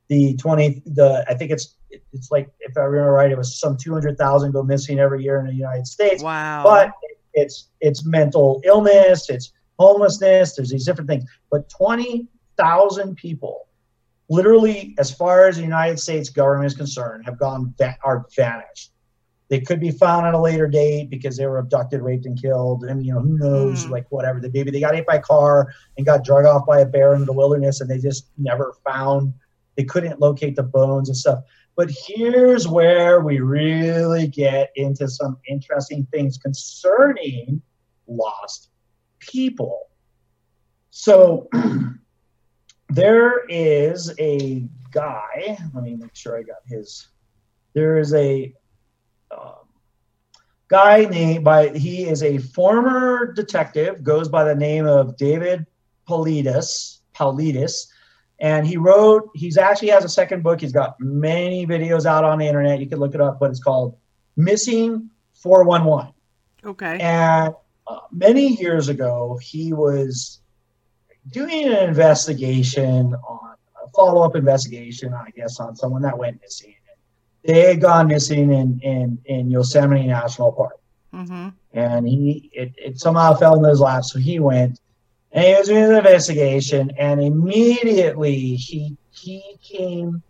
the 0.09 0.35
twenty. 0.37 0.81
The 0.85 1.23
I 1.29 1.35
think 1.35 1.51
it's 1.51 1.75
it's 2.11 2.31
like 2.31 2.49
if 2.59 2.75
I 2.75 2.81
remember 2.81 3.11
right, 3.11 3.31
it 3.31 3.37
was 3.37 3.59
some 3.59 3.77
two 3.77 3.93
hundred 3.93 4.17
thousand 4.17 4.51
go 4.51 4.63
missing 4.63 4.99
every 4.99 5.23
year 5.23 5.39
in 5.39 5.45
the 5.45 5.53
United 5.53 5.85
States. 5.85 6.23
Wow! 6.23 6.63
But 6.63 6.91
it's 7.33 7.69
it's 7.79 8.03
mental 8.03 8.59
illness, 8.65 9.29
it's 9.29 9.51
homelessness. 9.79 10.55
There's 10.55 10.69
these 10.69 10.85
different 10.85 11.09
things, 11.09 11.25
but 11.51 11.69
twenty 11.69 12.27
thousand 12.57 13.15
people 13.15 13.67
literally 14.29 14.95
as 14.97 15.09
far 15.11 15.47
as 15.47 15.55
the 15.57 15.61
united 15.61 15.99
states 15.99 16.27
government 16.27 16.65
is 16.65 16.73
concerned 16.73 17.23
have 17.23 17.37
gone 17.37 17.71
that 17.77 17.99
are 18.03 18.25
vanished 18.35 18.91
they 19.49 19.61
could 19.61 19.79
be 19.79 19.91
found 19.91 20.25
at 20.25 20.33
a 20.33 20.39
later 20.39 20.67
date 20.67 21.09
because 21.09 21.37
they 21.37 21.45
were 21.45 21.59
abducted, 21.59 22.01
raped, 22.01 22.25
and 22.25 22.39
killed. 22.39 22.85
I 22.89 22.93
mean, 22.93 23.05
you 23.05 23.13
know, 23.13 23.21
who 23.21 23.37
knows? 23.37 23.85
Mm. 23.85 23.91
Like 23.91 24.05
whatever. 24.09 24.39
The 24.39 24.51
maybe 24.53 24.71
they 24.71 24.79
got 24.79 24.95
hit 24.95 25.05
by 25.05 25.15
a 25.15 25.21
car 25.21 25.73
and 25.95 26.05
got 26.05 26.25
drug 26.25 26.45
off 26.45 26.65
by 26.65 26.81
a 26.81 26.85
bear 26.85 27.15
in 27.15 27.25
the 27.25 27.33
wilderness, 27.33 27.81
and 27.81 27.89
they 27.89 27.99
just 27.99 28.27
never 28.37 28.73
found. 28.85 29.33
They 29.77 29.83
couldn't 29.83 30.19
locate 30.19 30.55
the 30.55 30.63
bones 30.63 31.09
and 31.09 31.17
stuff. 31.17 31.43
But 31.75 31.91
here's 31.91 32.67
where 32.67 33.21
we 33.21 33.39
really 33.39 34.27
get 34.27 34.71
into 34.75 35.07
some 35.07 35.37
interesting 35.47 36.07
things 36.11 36.37
concerning 36.37 37.61
lost 38.07 38.66
people. 39.27 39.81
So 40.89 41.47
there 42.89 43.45
is 43.47 44.13
a 44.19 44.67
guy. 44.91 45.57
Let 45.73 45.83
me 45.83 45.95
make 45.95 46.15
sure 46.15 46.37
I 46.37 46.43
got 46.43 46.57
his. 46.65 47.07
There 47.73 47.97
is 47.97 48.13
a 48.13 48.53
um, 49.29 49.67
guy 50.67 51.05
named 51.05 51.43
by 51.43 51.69
he 51.69 52.05
is 52.05 52.23
a 52.23 52.39
former 52.39 53.31
detective, 53.33 54.03
goes 54.03 54.29
by 54.29 54.43
the 54.43 54.55
name 54.55 54.87
of 54.87 55.17
David 55.17 55.65
Paulides. 56.07 57.01
Paulides, 57.13 57.87
and 58.39 58.65
he 58.65 58.77
wrote. 58.77 59.29
He's 59.35 59.57
actually 59.57 59.89
has 59.89 60.03
a 60.03 60.09
second 60.09 60.43
book. 60.43 60.61
He's 60.61 60.71
got 60.71 60.95
many 60.99 61.65
videos 61.65 62.05
out 62.05 62.23
on 62.23 62.39
the 62.39 62.45
internet. 62.45 62.79
You 62.79 62.87
can 62.87 62.99
look 62.99 63.15
it 63.15 63.21
up, 63.21 63.39
but 63.39 63.49
it's 63.49 63.59
called 63.59 63.97
Missing 64.35 65.09
Four 65.33 65.63
One 65.63 65.85
One. 65.85 66.13
Okay. 66.63 66.99
And 66.99 67.53
uh, 67.87 67.99
many 68.11 68.55
years 68.55 68.89
ago, 68.89 69.39
he 69.41 69.73
was 69.73 70.39
doing 71.31 71.67
an 71.67 71.89
investigation 71.89 73.13
on 73.13 73.55
a 73.83 73.87
follow 73.89 74.23
up 74.23 74.35
investigation, 74.35 75.13
I 75.13 75.29
guess, 75.35 75.59
on 75.59 75.75
someone 75.75 76.01
that 76.03 76.17
went 76.17 76.41
missing 76.41 76.73
they 77.47 77.61
had 77.61 77.81
gone 77.81 78.07
missing 78.07 78.51
in 78.51 78.79
in, 78.81 79.17
in 79.25 79.49
Yosemite 79.49 80.05
National 80.05 80.51
Park, 80.51 80.79
mm-hmm. 81.13 81.49
and 81.73 82.07
he 82.07 82.51
it, 82.53 82.73
it 82.77 82.99
somehow 82.99 83.33
fell 83.33 83.63
in 83.63 83.67
his 83.67 83.79
lap, 83.79 84.03
so 84.03 84.19
he 84.19 84.39
went 84.39 84.79
and 85.31 85.45
he 85.45 85.53
was 85.55 85.67
doing 85.67 85.85
an 85.85 85.95
investigation, 85.95 86.91
and 86.99 87.21
immediately 87.21 88.55
he 88.55 88.97
he 89.11 89.57
came 89.63 90.21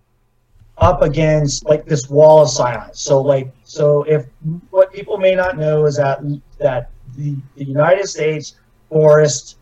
up 0.78 1.02
against 1.02 1.66
like 1.66 1.86
this 1.86 2.08
wall 2.08 2.44
of 2.44 2.50
silence. 2.50 3.02
So 3.02 3.20
like 3.20 3.52
so 3.64 4.04
if 4.04 4.28
what 4.70 4.94
people 4.94 5.18
may 5.18 5.34
not 5.34 5.58
know 5.58 5.86
is 5.86 5.98
that 5.98 6.20
that 6.60 6.92
the, 7.18 7.36
the 7.56 7.66
United 7.66 8.08
States 8.08 8.56
Forest 8.90 9.58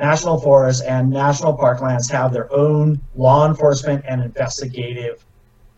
National 0.00 0.40
Forests 0.40 0.82
and 0.82 1.10
National 1.10 1.56
Parklands 1.56 2.10
have 2.10 2.32
their 2.32 2.52
own 2.52 3.00
law 3.14 3.46
enforcement 3.46 4.04
and 4.08 4.22
investigative 4.22 5.24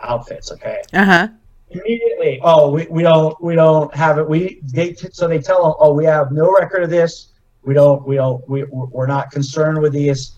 outfits. 0.01 0.53
Okay. 0.53 0.83
Uh 0.93 1.05
huh. 1.05 1.29
Immediately, 1.71 2.41
oh, 2.43 2.71
we, 2.71 2.87
we 2.89 3.03
don't 3.03 3.43
we 3.43 3.55
don't 3.55 3.93
have 3.95 4.19
it. 4.19 4.29
We 4.29 4.61
they 4.63 4.95
so 4.95 5.27
they 5.27 5.41
tell 5.41 5.63
them, 5.65 5.75
oh, 5.81 5.93
we 5.93 6.05
have 6.05 6.31
no 6.31 6.53
record 6.53 6.85
of 6.85 6.91
this. 6.91 7.29
We 7.65 7.75
don't 7.75 8.07
we 8.07 8.17
don't 8.17 8.47
we 8.49 8.65
we're 8.65 9.07
not 9.07 9.31
concerned 9.31 9.81
with 9.81 9.93
these. 9.93 10.33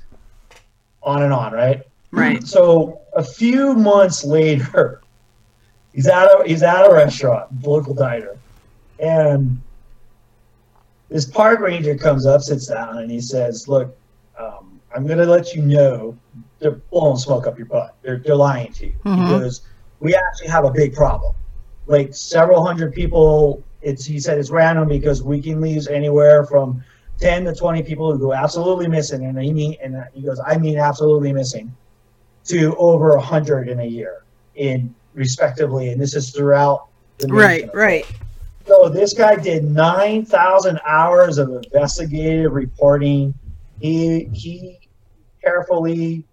On 1.03 1.23
and 1.23 1.35
on, 1.35 1.53
right? 1.53 1.83
Right. 2.13 2.47
So 2.47 3.03
a 3.15 3.23
few 3.23 3.75
months 3.75 4.25
later, 4.25 5.03
he's 5.93 6.07
at 6.07 6.25
a 6.25 6.45
he's 6.47 6.63
at 6.63 6.89
a 6.89 6.93
restaurant, 6.93 7.51
local 7.63 7.93
diner, 7.93 8.39
and 8.99 9.61
this 11.08 11.25
park 11.25 11.61
ranger 11.61 11.96
comes 11.96 12.26
up, 12.26 12.40
sits 12.40 12.66
down, 12.66 12.99
and 12.99 13.11
he 13.11 13.20
says, 13.20 13.68
"Look, 13.68 13.96
um, 14.38 14.80
I'm 14.94 15.06
going 15.06 15.18
to 15.18 15.26
let 15.26 15.54
you 15.54 15.62
know 15.62 16.16
they're 16.58 16.80
blowing 16.90 17.16
smoke 17.16 17.46
up 17.46 17.58
your 17.58 17.66
butt. 17.66 17.94
They're, 18.02 18.18
they're 18.18 18.34
lying 18.34 18.73
to 18.75 18.87
you 18.87 18.94
mm-hmm. 19.04 19.25
because 19.25 19.62
we 20.00 20.14
actually 20.14 20.49
have 20.49 20.64
a 20.64 20.70
big 20.70 20.94
problem. 20.94 21.34
Like 21.87 22.14
several 22.14 22.64
hundred 22.64 22.94
people, 22.94 23.62
it's 23.82 24.04
he 24.04 24.18
said 24.18 24.38
it's 24.38 24.50
random 24.50 24.88
because 24.88 25.23
we 25.23 25.42
can 25.42 25.61
lose 25.61 25.88
anywhere 25.88 26.46
from 26.46 26.82
10 27.20 27.44
to 27.44 27.54
20 27.54 27.82
people 27.82 28.12
who 28.12 28.18
go 28.18 28.32
absolutely 28.32 28.88
missing. 28.88 29.26
And 29.26 29.38
he 29.38 29.52
mean, 29.52 29.76
and 29.82 30.02
he 30.14 30.23
goes, 30.23 30.40
I 30.44 30.56
mean, 30.56 30.78
absolutely 30.78 31.32
missing. 31.32 31.75
to 32.46 32.75
over 32.76 33.11
100 33.16 33.68
in 33.68 33.80
a 33.80 33.87
year 33.87 34.25
in 34.54 34.94
respectively 35.14 35.90
and 35.90 36.00
this 36.00 36.14
is 36.14 36.30
throughout 36.30 36.88
the 37.18 37.28
Right, 37.28 37.73
right. 37.75 38.06
So 38.66 38.88
this 38.88 39.12
guy 39.12 39.37
did 39.37 39.64
9,000 39.64 40.80
hours 40.87 41.37
of 41.37 41.50
investigative 41.50 42.52
reporting. 42.52 43.35
He 43.80 44.25
he 44.33 44.88
carefully 45.42 46.25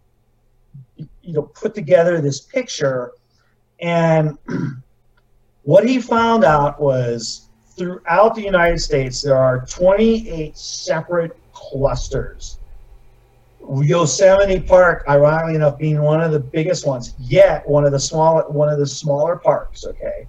you 0.95 1.33
know 1.33 1.41
put 1.41 1.75
together 1.75 2.21
this 2.21 2.39
picture 2.39 3.11
and 3.81 4.37
what 5.63 5.87
he 5.87 5.99
found 5.99 6.45
out 6.45 6.79
was 6.79 7.49
throughout 7.75 8.35
the 8.35 8.41
United 8.41 8.79
States 8.79 9.21
there 9.21 9.37
are 9.37 9.65
28 9.65 10.57
separate 10.57 11.37
clusters. 11.51 12.59
Yosemite 13.81 14.59
Park, 14.61 15.03
ironically 15.07 15.55
enough, 15.55 15.77
being 15.77 16.01
one 16.01 16.21
of 16.21 16.31
the 16.31 16.39
biggest 16.39 16.87
ones, 16.87 17.13
yet 17.19 17.67
one 17.67 17.83
of 17.83 17.91
the 17.91 17.99
smaller 17.99 18.47
one 18.49 18.69
of 18.69 18.79
the 18.79 18.87
smaller 18.87 19.35
parks, 19.35 19.85
okay 19.85 20.27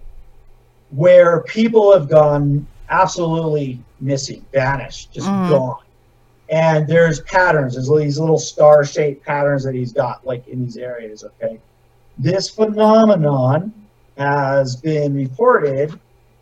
where 0.94 1.40
people 1.42 1.92
have 1.92 2.08
gone 2.08 2.66
absolutely 2.90 3.80
missing, 4.00 4.44
vanished, 4.52 5.12
just 5.12 5.28
Mhm. 5.28 5.49
gone. 5.49 5.78
And 6.49 6.87
there's 6.87 7.20
patterns, 7.20 7.75
there's 7.75 7.88
these 7.88 8.18
little 8.18 8.38
star 8.38 8.84
shaped 8.84 9.25
patterns 9.25 9.64
that 9.64 9.75
he's 9.75 9.92
got, 9.92 10.26
like 10.26 10.46
in 10.49 10.62
these 10.62 10.76
areas, 10.76 11.25
okay? 11.25 11.58
This 12.18 12.50
phenomenon 12.50 13.72
has 14.18 14.76
been 14.76 15.14
reported 15.14 15.99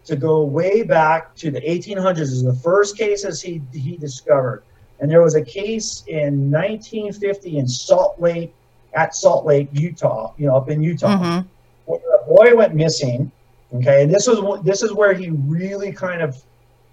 to 0.07 0.16
go 0.16 0.42
way 0.42 0.83
back 0.83 1.35
to 1.37 1.50
the 1.52 1.61
1800s. 1.61 2.33
Is 2.33 2.42
the 2.42 2.54
first 2.54 2.99
cases 2.99 3.40
he, 3.40 3.62
he 3.73 3.97
discovered. 3.97 4.64
And 4.99 5.09
there 5.11 5.23
was 5.23 5.37
a 5.37 5.42
case 5.42 6.02
in 6.09 6.50
1950 6.50 7.59
in 7.59 7.69
Salt 7.69 8.16
Lake, 8.19 8.52
at 8.95 9.14
Salt 9.14 9.47
Lake, 9.47 9.69
Utah, 9.73 10.33
you 10.37 10.49
know, 10.49 10.57
up 10.57 10.69
in 10.69 10.83
Utah 10.83 11.16
Mhm. 11.16 11.47
where 11.87 12.00
a 12.21 12.26
boy 12.26 12.57
went 12.57 12.75
missing. 12.75 13.30
Okay, 13.75 14.03
and 14.03 14.12
this 14.12 14.27
was 14.27 14.41
one- 14.41 14.65
this 14.65 14.83
is 14.83 14.93
where 14.93 15.12
he 15.12 15.31
really 15.31 15.93
kind 15.93 16.23
of 16.23 16.43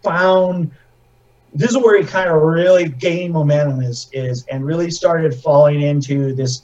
found. 0.03 0.71
This 1.53 1.71
is 1.71 1.77
where 1.77 1.97
he 1.99 2.05
kind 2.05 2.29
of 2.29 2.41
really 2.41 2.87
gained 2.87 3.33
momentum 3.33 3.81
is 3.81 4.09
is 4.13 4.45
and 4.51 4.63
really 4.65 4.91
started 4.91 5.33
falling 5.33 5.81
into 5.81 6.33
this 6.35 6.63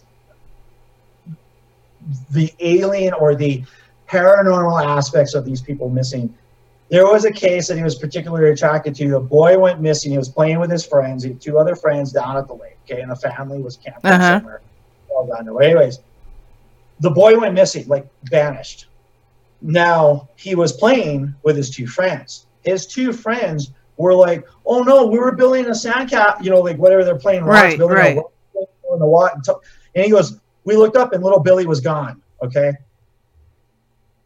the 2.31 2.53
alien 2.59 3.13
or 3.13 3.33
the 3.33 3.63
paranormal 4.09 4.85
aspects 4.85 5.33
of 5.33 5.45
these 5.45 5.61
people 5.61 5.89
missing. 5.89 6.33
There 6.89 7.05
was 7.07 7.25
a 7.25 7.31
case 7.31 7.67
that 7.69 7.77
he 7.77 7.83
was 7.83 7.95
particularly 7.95 8.51
attracted 8.51 8.93
to. 8.95 9.15
A 9.15 9.19
boy 9.19 9.57
went 9.57 9.81
missing. 9.81 10.11
He 10.11 10.17
was 10.17 10.29
playing 10.29 10.59
with 10.59 10.69
his 10.69 10.85
friends. 10.85 11.23
He 11.23 11.29
had 11.29 11.41
two 11.41 11.57
other 11.57 11.75
friends 11.75 12.11
down 12.11 12.37
at 12.37 12.45
the 12.47 12.53
lake. 12.53 12.77
Okay, 12.85 13.01
and 13.01 13.09
the 13.09 13.15
family 13.15 13.61
was 13.61 13.77
camping 13.77 14.11
Uh-huh. 14.11 14.39
somewhere. 14.39 14.61
There. 15.27 15.61
Anyways, 15.63 15.99
the 16.99 17.09
boy 17.09 17.39
went 17.39 17.53
missing, 17.53 17.87
like 17.87 18.05
vanished. 18.25 18.87
Now 19.63 20.29
he 20.35 20.55
was 20.55 20.73
playing 20.73 21.33
with 21.43 21.55
his 21.55 21.69
two 21.69 21.87
friends. 21.87 22.47
His 22.63 22.85
two 22.85 23.13
friends 23.13 23.71
were 23.97 24.13
like, 24.13 24.45
"Oh 24.65 24.83
no, 24.83 25.07
we 25.07 25.17
were 25.17 25.31
building 25.31 25.65
a 25.67 25.75
sand 25.75 26.09
cap, 26.09 26.43
you 26.43 26.49
know, 26.51 26.59
like 26.59 26.77
whatever 26.77 27.03
they're 27.05 27.15
playing, 27.17 27.43
rocks, 27.45 27.77
Right, 27.77 27.79
a 27.79 27.85
right. 27.87 28.17
in 28.91 28.99
the 28.99 29.05
water." 29.05 29.35
And 29.95 30.03
he 30.05 30.11
goes, 30.11 30.37
"We 30.65 30.75
looked 30.75 30.97
up, 30.97 31.13
and 31.13 31.23
little 31.23 31.39
Billy 31.39 31.65
was 31.65 31.79
gone." 31.79 32.21
Okay, 32.43 32.73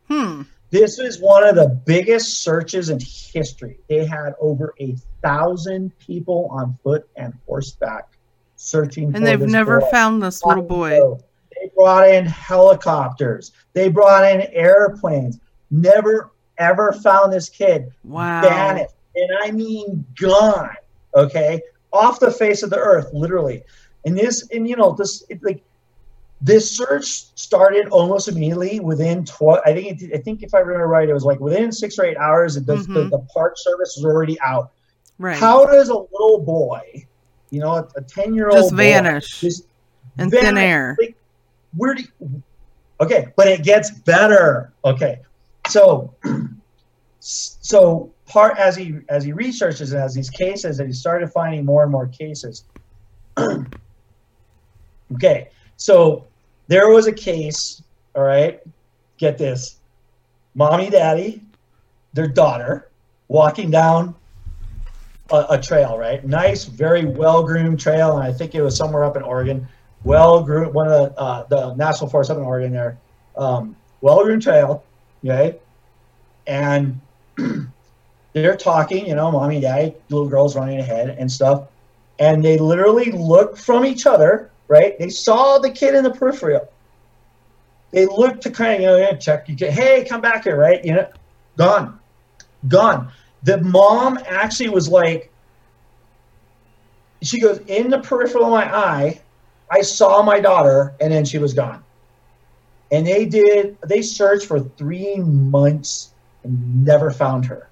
Hmm. 0.08 0.44
this 0.72 0.98
is 1.00 1.20
one 1.20 1.44
of 1.44 1.56
the 1.56 1.67
biggest 1.86 2.39
searches 2.44 2.89
in 2.89 3.00
history. 3.00 3.79
They 3.89 4.06
had 4.06 4.34
over 4.39 4.74
a 4.79 4.96
thousand 5.22 5.91
people 6.00 6.48
on 6.51 6.77
foot 6.84 7.08
and 7.15 7.34
horseback 7.46 8.17
searching. 8.56 9.12
for 9.12 9.17
And 9.17 9.25
they've 9.27 9.39
never 9.41 9.82
boy. 9.82 9.89
found 9.91 10.24
this 10.24 10.44
little 10.44 10.63
boy. 10.63 11.00
They 11.67 11.74
brought 11.75 12.09
in 12.09 12.25
helicopters. 12.25 13.51
They 13.74 13.89
brought 13.89 14.24
in 14.29 14.41
airplanes. 14.51 15.39
Never 15.71 16.31
ever 16.57 16.93
found 16.93 17.31
this 17.31 17.50
kid. 17.50 17.91
Wow. 18.03 18.41
Vanished. 18.41 18.93
And 19.15 19.29
I 19.43 19.51
mean 19.51 20.05
gone. 20.19 20.75
Okay? 21.15 21.62
Off 21.93 22.19
the 22.19 22.31
face 22.31 22.63
of 22.63 22.69
the 22.69 22.77
earth, 22.77 23.09
literally. 23.13 23.63
And 24.05 24.17
this, 24.17 24.47
and 24.51 24.67
you 24.67 24.75
know, 24.75 24.93
this 24.93 25.24
it, 25.29 25.43
like 25.43 25.63
this 26.41 26.75
search 26.75 27.05
started 27.36 27.88
almost 27.89 28.27
immediately 28.27 28.79
within 28.79 29.25
12 29.25 29.59
i 29.65 29.74
think 29.74 30.00
it, 30.03 30.13
i 30.13 30.19
think 30.19 30.43
if 30.43 30.53
i 30.53 30.59
remember 30.59 30.86
right 30.88 31.09
it 31.09 31.13
was 31.13 31.24
like 31.24 31.39
within 31.39 31.71
six 31.71 31.97
or 31.97 32.05
eight 32.05 32.15
hours 32.17 32.53
the, 32.53 32.62
the, 32.62 32.75
Mhm. 32.75 33.09
the 33.09 33.17
park 33.33 33.55
service 33.57 33.95
was 33.97 34.05
already 34.05 34.39
out 34.41 34.69
Right. 35.17 35.36
how 35.36 35.65
does 35.65 35.89
a 35.89 35.95
little 35.95 36.39
boy 36.45 37.07
you 37.50 37.59
know 37.59 37.89
a 37.95 38.01
10 38.03 38.36
year 38.36 38.50
old 38.50 38.57
Just 38.59 38.74
vanish 38.75 39.41
just 39.41 39.63
in 40.19 40.29
thin 40.29 40.59
air. 40.59 40.95
Like, 41.01 41.15
where 41.77 41.96
do 41.96 42.03
you, 42.03 42.43
okay 43.00 43.27
but 43.36 43.48
it 43.48 43.63
gets 43.63 43.91
better. 43.91 44.74
Okay. 44.84 45.19
So 45.69 46.13
so 47.19 48.12
part 48.25 48.57
as 48.57 48.75
he 48.75 49.00
as 49.10 49.24
he 49.24 49.31
researches 49.34 49.93
and 49.93 50.01
as 50.01 50.13
these 50.13 50.29
cases 50.29 50.79
and 50.79 50.88
he 50.88 50.93
started 50.93 51.31
finding 51.31 51.65
more 51.65 51.84
and 51.84 51.91
more 51.91 52.07
cases. 52.07 52.65
Okay. 55.13 55.51
So 55.77 56.27
there 56.67 56.89
was 56.89 57.07
a 57.07 57.13
case 57.13 57.81
all 58.15 58.24
right 58.24 58.60
get 59.17 59.38
this 59.38 59.77
mommy 60.55 60.89
daddy 60.89 61.41
their 62.13 62.27
daughter 62.27 62.89
walking 63.27 63.69
down 63.69 64.15
a, 65.31 65.46
a 65.51 65.62
trail 65.62 65.98
right? 65.98 66.25
Nice 66.25 66.65
very 66.65 67.05
well 67.05 67.43
groomed 67.43 67.79
trail 67.79 68.17
and 68.17 68.24
i 68.24 68.34
think 68.34 68.55
it 68.55 68.62
was 68.62 68.75
somewhere 68.75 69.03
up 69.03 69.15
in 69.17 69.24
oregon 69.24 69.67
well 70.08 70.42
groomed 70.42 70.74
one 70.74 70.88
of 70.88 70.94
the 70.94 71.20
uh, 71.20 71.44
the 71.48 71.74
national 71.76 72.10
forest 72.10 72.32
up 72.32 72.38
in 72.38 72.44
oregon 72.44 72.72
there 72.72 72.98
um, 73.38 73.76
well 74.02 74.24
groomed 74.24 74.42
trail 74.42 74.84
okay 75.24 75.58
and 76.48 77.00
they're 78.34 78.56
talking 78.56 79.06
you 79.06 79.16
know 79.16 79.32
mommy 79.32 79.56
and 79.56 79.64
daddy 79.64 79.94
little 80.10 80.28
girls 80.28 80.56
running 80.56 80.80
ahead 80.80 81.10
and 81.10 81.32
stuff. 81.32 81.68
And 82.20 82.44
they 82.44 82.58
literally 82.58 83.12
look 83.12 83.58
from 83.58 83.86
each 83.86 84.06
other 84.06 84.52
right? 84.70 84.98
They 85.00 85.10
saw 85.10 85.60
the 85.60 85.70
kid 85.70 85.96
in 85.96 86.04
the 86.04 86.12
peripheral. 86.12 86.68
They 87.92 88.06
looked 88.06 88.44
to 88.44 88.50
kind 88.50 88.84
of 88.84 89.00
you 89.00 89.06
know 89.06 89.18
check 89.18 89.48
you 89.48 89.56
get 89.56 89.74
hey 89.74 90.06
come 90.06 90.22
back 90.22 90.46
here 90.46 90.58
right? 90.58 90.84
You 90.84 90.94
know 90.94 91.10
gone 91.58 92.00
gone. 92.68 93.12
The 93.44 93.62
mom 93.62 94.20
actually 94.26 94.70
was 94.70 94.90
like 94.90 95.32
she 97.22 97.40
goes 97.40 97.60
in 97.68 97.90
the 97.90 98.00
peripheral 98.00 98.46
of 98.46 98.52
my 98.52 98.76
eye 98.76 99.22
i 99.71 99.81
saw 99.81 100.21
my 100.21 100.39
daughter 100.39 100.95
and 101.00 101.12
then 101.12 101.25
she 101.25 101.38
was 101.38 101.53
gone. 101.53 101.83
And 102.91 103.05
they 103.05 103.25
did 103.25 103.77
they 103.86 104.01
searched 104.01 104.47
for 104.47 104.59
three 104.59 105.15
months 105.17 106.13
and 106.43 106.86
never 106.86 107.12
found 107.12 107.45
her. 107.45 107.69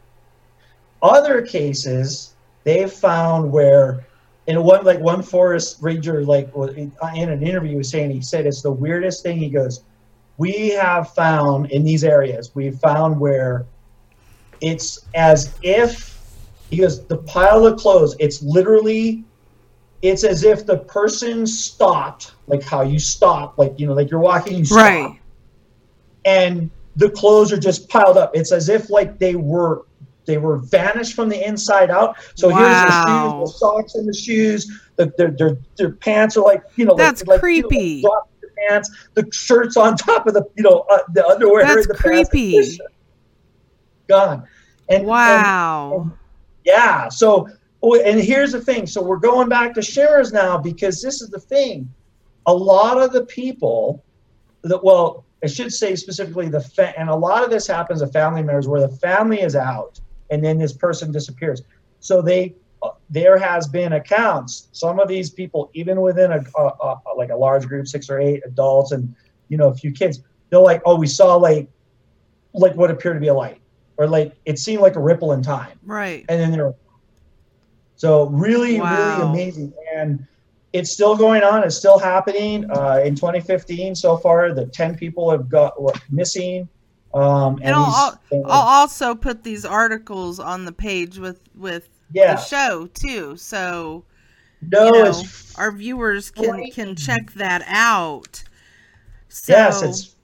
Other 1.01 1.41
cases 1.41 2.35
they've 2.65 2.91
found 2.91 3.51
where 3.51 4.05
in 4.47 4.61
one 4.63 4.83
like 4.83 4.99
one 4.99 5.23
forest 5.23 5.77
ranger 5.81 6.23
like 6.23 6.49
uh, 6.55 6.67
in 6.67 7.29
an 7.29 7.41
interview 7.41 7.77
was 7.77 7.89
saying 7.89 8.11
he 8.11 8.21
said 8.21 8.45
it's 8.45 8.61
the 8.61 8.71
weirdest 8.71 9.23
thing 9.23 9.37
he 9.37 9.49
goes 9.49 9.83
we 10.37 10.69
have 10.69 11.13
found 11.13 11.71
in 11.71 11.83
these 11.83 12.03
areas 12.03 12.53
we've 12.53 12.77
found 12.79 13.19
where 13.19 13.65
it's 14.61 15.07
as 15.15 15.55
if 15.61 16.21
he 16.69 16.77
goes 16.77 17.05
the 17.07 17.17
pile 17.19 17.65
of 17.65 17.79
clothes 17.79 18.15
it's 18.19 18.41
literally 18.43 19.23
it's 20.07 20.23
as 20.23 20.43
if 20.43 20.65
the 20.65 20.77
person 20.77 21.45
stopped 21.47 22.33
like 22.47 22.61
how 22.63 22.81
you 22.81 22.99
stop 22.99 23.57
like 23.57 23.73
you 23.79 23.87
know 23.87 23.93
like 23.93 24.09
you're 24.11 24.19
walking 24.19 24.57
you 24.59 24.65
stop 24.65 24.77
Right. 24.77 25.19
and 26.25 26.69
the 26.95 27.09
clothes 27.09 27.51
are 27.53 27.57
just 27.59 27.89
piled 27.89 28.17
up 28.17 28.31
it's 28.35 28.51
as 28.51 28.69
if 28.69 28.89
like 28.89 29.17
they 29.19 29.35
were 29.35 29.85
they 30.25 30.37
were 30.37 30.57
vanished 30.57 31.13
from 31.15 31.29
the 31.29 31.47
inside 31.47 31.89
out 31.89 32.17
so 32.35 32.49
Wow. 32.49 32.57
here's 32.57 32.81
the 32.81 33.05
shoes 33.07 33.51
the 33.53 33.57
socks 33.57 33.95
and 33.95 34.07
the 34.07 34.13
shoes 34.13 34.81
the, 34.97 35.13
their, 35.17 35.31
their, 35.31 35.57
their 35.77 35.91
pants 35.91 36.37
are 36.37 36.43
like 36.43 36.63
you 36.75 36.85
know 36.85 36.93
like- 36.93 36.99
That's 36.99 37.25
like, 37.25 37.41
you 37.43 37.61
know, 37.61 37.67
creepy. 37.69 38.01
the 38.01 38.47
pants 38.69 38.89
the 39.13 39.27
shirts 39.31 39.75
on 39.77 39.97
top 39.97 40.27
of 40.27 40.33
the 40.33 40.43
you 40.55 40.63
know 40.63 40.85
uh, 40.91 40.99
the 41.13 41.25
underwear 41.27 41.63
That's 41.63 41.85
and 41.87 41.95
the 41.95 42.01
pants, 42.03 42.29
creepy. 42.29 42.77
gone 44.07 44.43
and 44.89 44.99
and- 44.99 45.07
Wow. 45.07 46.11
yeah. 46.63 47.09
So, 47.09 47.49
oh, 47.85 47.99
and 48.01 48.19
here's 48.19 48.51
the 48.53 48.61
thing. 48.61 48.87
So 48.87 49.01
we're 49.01 49.17
going 49.17 49.47
back 49.49 49.73
to 49.75 49.81
shares 49.81 50.33
now 50.33 50.57
because 50.57 51.01
this 51.01 51.21
is 51.21 51.29
the 51.29 51.39
thing. 51.39 51.91
A 52.47 52.53
lot 52.53 53.01
of 53.01 53.11
the 53.13 53.25
people 53.25 54.03
that, 54.63 54.83
well, 54.83 55.25
I 55.43 55.47
should 55.47 55.71
say 55.73 55.95
specifically 55.95 56.47
the, 56.49 56.61
fa- 56.61 56.97
and 56.99 57.09
a 57.09 57.15
lot 57.15 57.43
of 57.43 57.49
this 57.49 57.67
happens 57.67 58.01
to 58.01 58.07
family 58.07 58.41
members 58.41 58.67
where 58.67 58.81
the 58.81 58.89
family 58.97 59.41
is 59.41 59.55
out 59.55 59.99
and 60.31 60.43
then 60.43 60.57
this 60.57 60.73
person 60.73 61.11
disappears. 61.11 61.61
So 61.99 62.21
they, 62.21 62.55
there 63.09 63.37
has 63.37 63.67
been 63.67 63.93
accounts. 63.93 64.67
Some 64.71 64.99
of 64.99 65.07
these 65.07 65.29
people, 65.29 65.69
even 65.73 66.01
within 66.01 66.31
a, 66.31 66.43
a, 66.57 66.63
a 66.63 66.99
like 67.15 67.29
a 67.29 67.35
large 67.35 67.67
group, 67.67 67.87
six 67.87 68.09
or 68.09 68.19
eight 68.19 68.41
adults 68.45 68.91
and 68.91 69.13
you 69.49 69.57
know 69.57 69.69
a 69.69 69.73
few 69.75 69.91
kids, 69.91 70.21
they're 70.49 70.59
like, 70.59 70.81
oh, 70.85 70.95
we 70.95 71.07
saw 71.07 71.35
like, 71.35 71.67
like 72.53 72.75
what 72.75 72.91
appeared 72.91 73.15
to 73.15 73.19
be 73.19 73.27
a 73.27 73.33
light, 73.33 73.59
or 73.97 74.07
like 74.07 74.33
it 74.45 74.59
seemed 74.59 74.81
like 74.81 74.95
a 74.95 74.99
ripple 74.99 75.33
in 75.33 75.41
time 75.41 75.79
Right. 75.83 76.25
and 76.29 76.39
then 76.39 76.51
they're 76.51 76.73
so 77.95 78.27
really 78.27 78.79
Wow. 78.79 79.17
really 79.17 79.31
amazing 79.31 79.73
and 79.95 80.25
it's 80.75 80.91
still 80.91 81.15
going 81.15 81.41
on. 81.41 81.63
It's 81.63 81.77
still 81.77 81.97
happening. 81.97 82.69
Uh, 82.69 83.01
in 83.05 83.15
2015, 83.15 83.95
so 83.95 84.17
far, 84.17 84.53
the 84.53 84.65
10 84.65 84.97
people 84.97 85.31
have 85.31 85.47
got 85.47 85.81
what, 85.81 85.97
missing. 86.11 86.67
Um, 87.13 87.55
and, 87.55 87.67
and 87.67 87.75
I'll, 87.75 88.19
I'll, 88.33 88.45
I'll, 88.45 88.81
also 88.81 89.15
put 89.15 89.43
these 89.43 89.63
articles 89.63 90.37
on 90.37 90.65
the 90.65 90.73
page 90.73 91.17
with 91.17 91.39
with 91.55 91.87
yeah. 92.11 92.35
the 92.35 92.41
show 92.41 92.89
too. 92.93 93.37
So 93.37 94.03
no, 94.61 94.85
you 94.87 94.91
know, 94.91 95.23
our 95.57 95.71
viewers 95.71 96.29
can 96.29 96.69
can 96.71 96.97
check 96.97 97.31
that 97.35 97.63
out. 97.67 98.43
So, 99.29 99.53
yes, 99.53 99.81
it's 99.81 100.15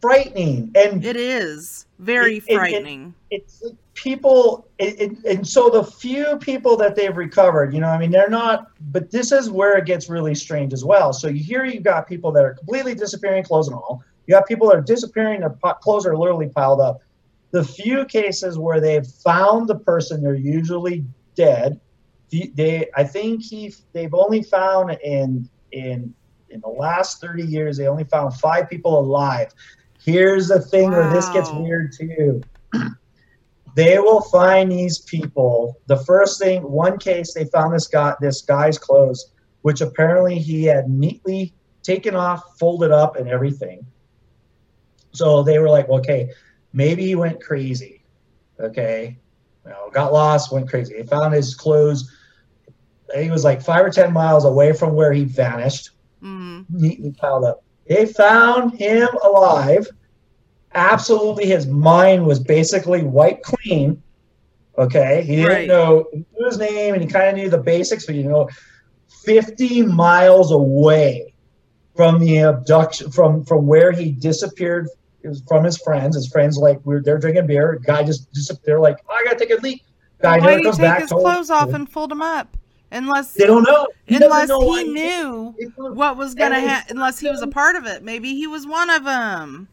frightening, 0.00 0.72
and 0.74 1.04
it 1.04 1.16
is 1.16 1.86
very 2.00 2.38
it, 2.38 2.52
frightening. 2.52 3.14
It, 3.30 3.36
it, 3.36 3.42
it's 3.62 3.76
people, 3.94 4.68
and 4.78 5.46
so 5.46 5.68
the 5.68 5.84
few 5.84 6.36
people 6.38 6.76
that 6.78 6.96
they've 6.96 7.16
recovered, 7.16 7.74
you 7.74 7.80
know, 7.80 7.88
I 7.88 7.98
mean, 7.98 8.10
they're 8.10 8.30
not. 8.30 8.68
But 8.92 9.10
this 9.10 9.32
is 9.32 9.50
where 9.50 9.76
it 9.76 9.86
gets 9.86 10.08
really 10.08 10.34
strange 10.34 10.72
as 10.72 10.84
well. 10.84 11.12
So 11.12 11.28
you 11.28 11.42
hear 11.42 11.64
you've 11.64 11.82
got 11.82 12.06
people 12.06 12.32
that 12.32 12.44
are 12.44 12.54
completely 12.54 12.94
disappearing, 12.94 13.44
clothes 13.44 13.68
and 13.68 13.76
all. 13.76 14.02
You 14.26 14.32
got 14.34 14.46
people 14.46 14.68
that 14.68 14.76
are 14.76 14.82
disappearing, 14.82 15.40
their 15.40 15.56
clothes 15.80 16.06
are 16.06 16.16
literally 16.16 16.48
piled 16.48 16.80
up. 16.80 17.00
The 17.50 17.64
few 17.64 18.04
cases 18.06 18.58
where 18.58 18.80
they've 18.80 19.06
found 19.06 19.68
the 19.68 19.78
person, 19.78 20.22
they're 20.22 20.34
usually 20.34 21.04
dead. 21.34 21.80
They, 22.30 22.88
I 22.96 23.04
think 23.04 23.42
he, 23.42 23.74
they've 23.92 24.14
only 24.14 24.42
found 24.42 24.92
in 25.02 25.48
in 25.70 26.14
in 26.52 26.60
the 26.60 26.68
last 26.68 27.20
30 27.20 27.44
years, 27.44 27.76
they 27.78 27.88
only 27.88 28.04
found 28.04 28.34
five 28.34 28.68
people 28.68 28.98
alive. 28.98 29.52
Here's 30.04 30.48
the 30.48 30.60
thing 30.60 30.90
wow. 30.90 30.98
where 30.98 31.12
this 31.12 31.28
gets 31.30 31.50
weird 31.50 31.92
too. 31.98 32.42
They 33.74 33.98
will 33.98 34.20
find 34.22 34.70
these 34.70 35.00
people. 35.00 35.80
The 35.86 35.96
first 35.96 36.40
thing, 36.40 36.62
one 36.62 36.98
case, 36.98 37.32
they 37.34 37.46
found 37.46 37.74
this 37.74 37.86
guy, 37.86 38.14
this 38.20 38.42
guy's 38.42 38.78
clothes, 38.78 39.32
which 39.62 39.80
apparently 39.80 40.38
he 40.38 40.64
had 40.64 40.90
neatly 40.90 41.54
taken 41.82 42.14
off, 42.14 42.58
folded 42.58 42.90
up, 42.90 43.16
and 43.16 43.28
everything. 43.28 43.86
So 45.12 45.42
they 45.42 45.58
were 45.58 45.68
like, 45.68 45.88
okay, 45.88 46.30
maybe 46.72 47.06
he 47.06 47.14
went 47.14 47.42
crazy. 47.42 48.04
Okay, 48.60 49.16
you 49.64 49.70
know, 49.70 49.90
got 49.92 50.12
lost, 50.12 50.52
went 50.52 50.68
crazy. 50.68 50.94
They 50.94 51.04
found 51.04 51.34
his 51.34 51.54
clothes. 51.54 52.12
He 53.14 53.30
was 53.30 53.44
like 53.44 53.62
five 53.62 53.84
or 53.84 53.90
ten 53.90 54.12
miles 54.12 54.44
away 54.44 54.72
from 54.72 54.94
where 54.94 55.12
he 55.12 55.24
vanished 55.24 55.90
mm. 56.22 56.64
neatly 56.70 57.12
piled 57.12 57.44
up. 57.44 57.64
They 57.86 58.06
found 58.06 58.78
him 58.78 59.08
alive. 59.24 59.86
Absolutely, 60.74 61.46
his 61.46 61.66
mind 61.66 62.26
was 62.26 62.38
basically 62.38 63.02
wiped 63.02 63.44
clean. 63.44 64.02
Okay, 64.78 65.22
he 65.22 65.36
didn't 65.36 65.50
right. 65.50 65.68
know 65.68 66.06
his 66.38 66.58
name 66.58 66.94
and 66.94 67.02
he 67.02 67.08
kind 67.08 67.28
of 67.28 67.34
knew 67.36 67.50
the 67.50 67.58
basics, 67.58 68.06
but 68.06 68.14
you 68.14 68.24
know, 68.24 68.48
50 69.24 69.82
miles 69.82 70.50
away 70.50 71.34
from 71.94 72.18
the 72.18 72.38
abduction, 72.38 73.10
from 73.10 73.44
from 73.44 73.66
where 73.66 73.92
he 73.92 74.12
disappeared 74.12 74.88
from 75.46 75.64
his 75.64 75.76
friends. 75.78 76.16
His 76.16 76.28
friends 76.28 76.56
like 76.56 76.80
we 76.84 76.96
are 76.96 77.02
they're 77.02 77.18
drinking 77.18 77.46
beer. 77.46 77.80
Guy 77.84 78.02
just 78.02 78.32
disappeared. 78.32 78.80
Like 78.80 78.98
oh, 79.08 79.14
I 79.14 79.24
gotta 79.24 79.38
take 79.38 79.50
a 79.50 79.60
leak. 79.60 79.84
Guy 80.20 80.38
well, 80.38 80.56
he 80.56 80.64
take 80.64 80.78
back, 80.78 81.00
his 81.02 81.10
clothes 81.10 81.50
off 81.50 81.74
and 81.74 81.90
fold 81.90 82.10
them 82.10 82.22
up? 82.22 82.56
unless 82.92 83.34
they 83.34 83.46
don't 83.46 83.64
know. 83.64 83.88
He 84.04 84.16
unless 84.16 84.48
know 84.48 84.74
he 84.74 84.84
knew 84.84 85.54
what 85.76 86.16
was 86.16 86.34
gonna 86.34 86.60
happen. 86.60 86.96
Unless 86.96 87.18
he 87.18 87.28
was 87.28 87.42
a 87.42 87.46
part 87.46 87.76
of 87.76 87.86
it, 87.86 88.02
maybe 88.02 88.34
he 88.34 88.46
was 88.46 88.66
one 88.66 88.90
of 88.90 89.04
them. 89.04 89.68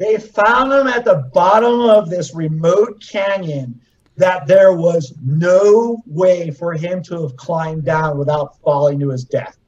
They 0.00 0.16
found 0.16 0.72
him 0.72 0.86
at 0.86 1.04
the 1.04 1.28
bottom 1.34 1.80
of 1.82 2.08
this 2.08 2.34
remote 2.34 3.04
canyon 3.06 3.78
that 4.16 4.46
there 4.46 4.72
was 4.72 5.14
no 5.22 6.02
way 6.06 6.50
for 6.50 6.72
him 6.72 7.02
to 7.02 7.20
have 7.20 7.36
climbed 7.36 7.84
down 7.84 8.16
without 8.16 8.58
falling 8.62 8.98
to 9.00 9.10
his 9.10 9.24
death. 9.24 9.58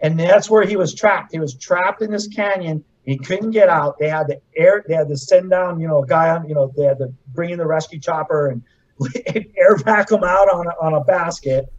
And 0.00 0.18
that's 0.18 0.50
where 0.50 0.66
he 0.66 0.76
was 0.76 0.92
trapped. 0.92 1.30
He 1.30 1.38
was 1.38 1.54
trapped 1.54 2.02
in 2.02 2.10
this 2.10 2.26
canyon. 2.26 2.84
He 3.04 3.16
couldn't 3.16 3.52
get 3.52 3.68
out. 3.68 3.96
They 4.00 4.08
had 4.08 4.26
to 4.26 4.40
air. 4.56 4.84
They 4.88 4.94
had 4.94 5.06
to 5.06 5.16
send 5.16 5.50
down, 5.50 5.78
you 5.78 5.86
know, 5.86 6.02
a 6.02 6.06
guy 6.06 6.30
on. 6.30 6.48
You 6.48 6.56
know, 6.56 6.72
they 6.76 6.82
had 6.82 6.98
to 6.98 7.14
bring 7.32 7.50
in 7.50 7.58
the 7.58 7.66
rescue 7.66 8.00
chopper 8.00 8.48
and 8.48 8.62
air 9.56 9.76
vac 9.76 10.10
him 10.10 10.24
out 10.24 10.52
on 10.52 10.66
a, 10.66 10.70
on 10.84 10.94
a 10.94 11.04
basket 11.04 11.72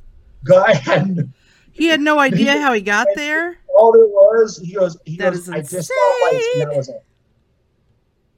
guy 0.45 0.75
had 0.75 1.29
he 1.73 1.87
had 1.87 1.99
no 1.99 2.19
idea 2.19 2.53
how 2.61 2.71
he 2.71 2.79
got 2.79 3.07
there. 3.15 3.57
All 3.77 3.93
it 3.93 4.09
was, 4.09 4.59
he 4.63 4.73
goes, 4.73 4.97
he 5.05 5.17
that 5.17 5.33
goes, 5.33 5.49
I 5.49 5.59
just 5.59 5.89
saw 5.89 6.29
lights, 6.31 6.47
that 6.57 6.73
was 6.73 6.89
it. 6.89 7.03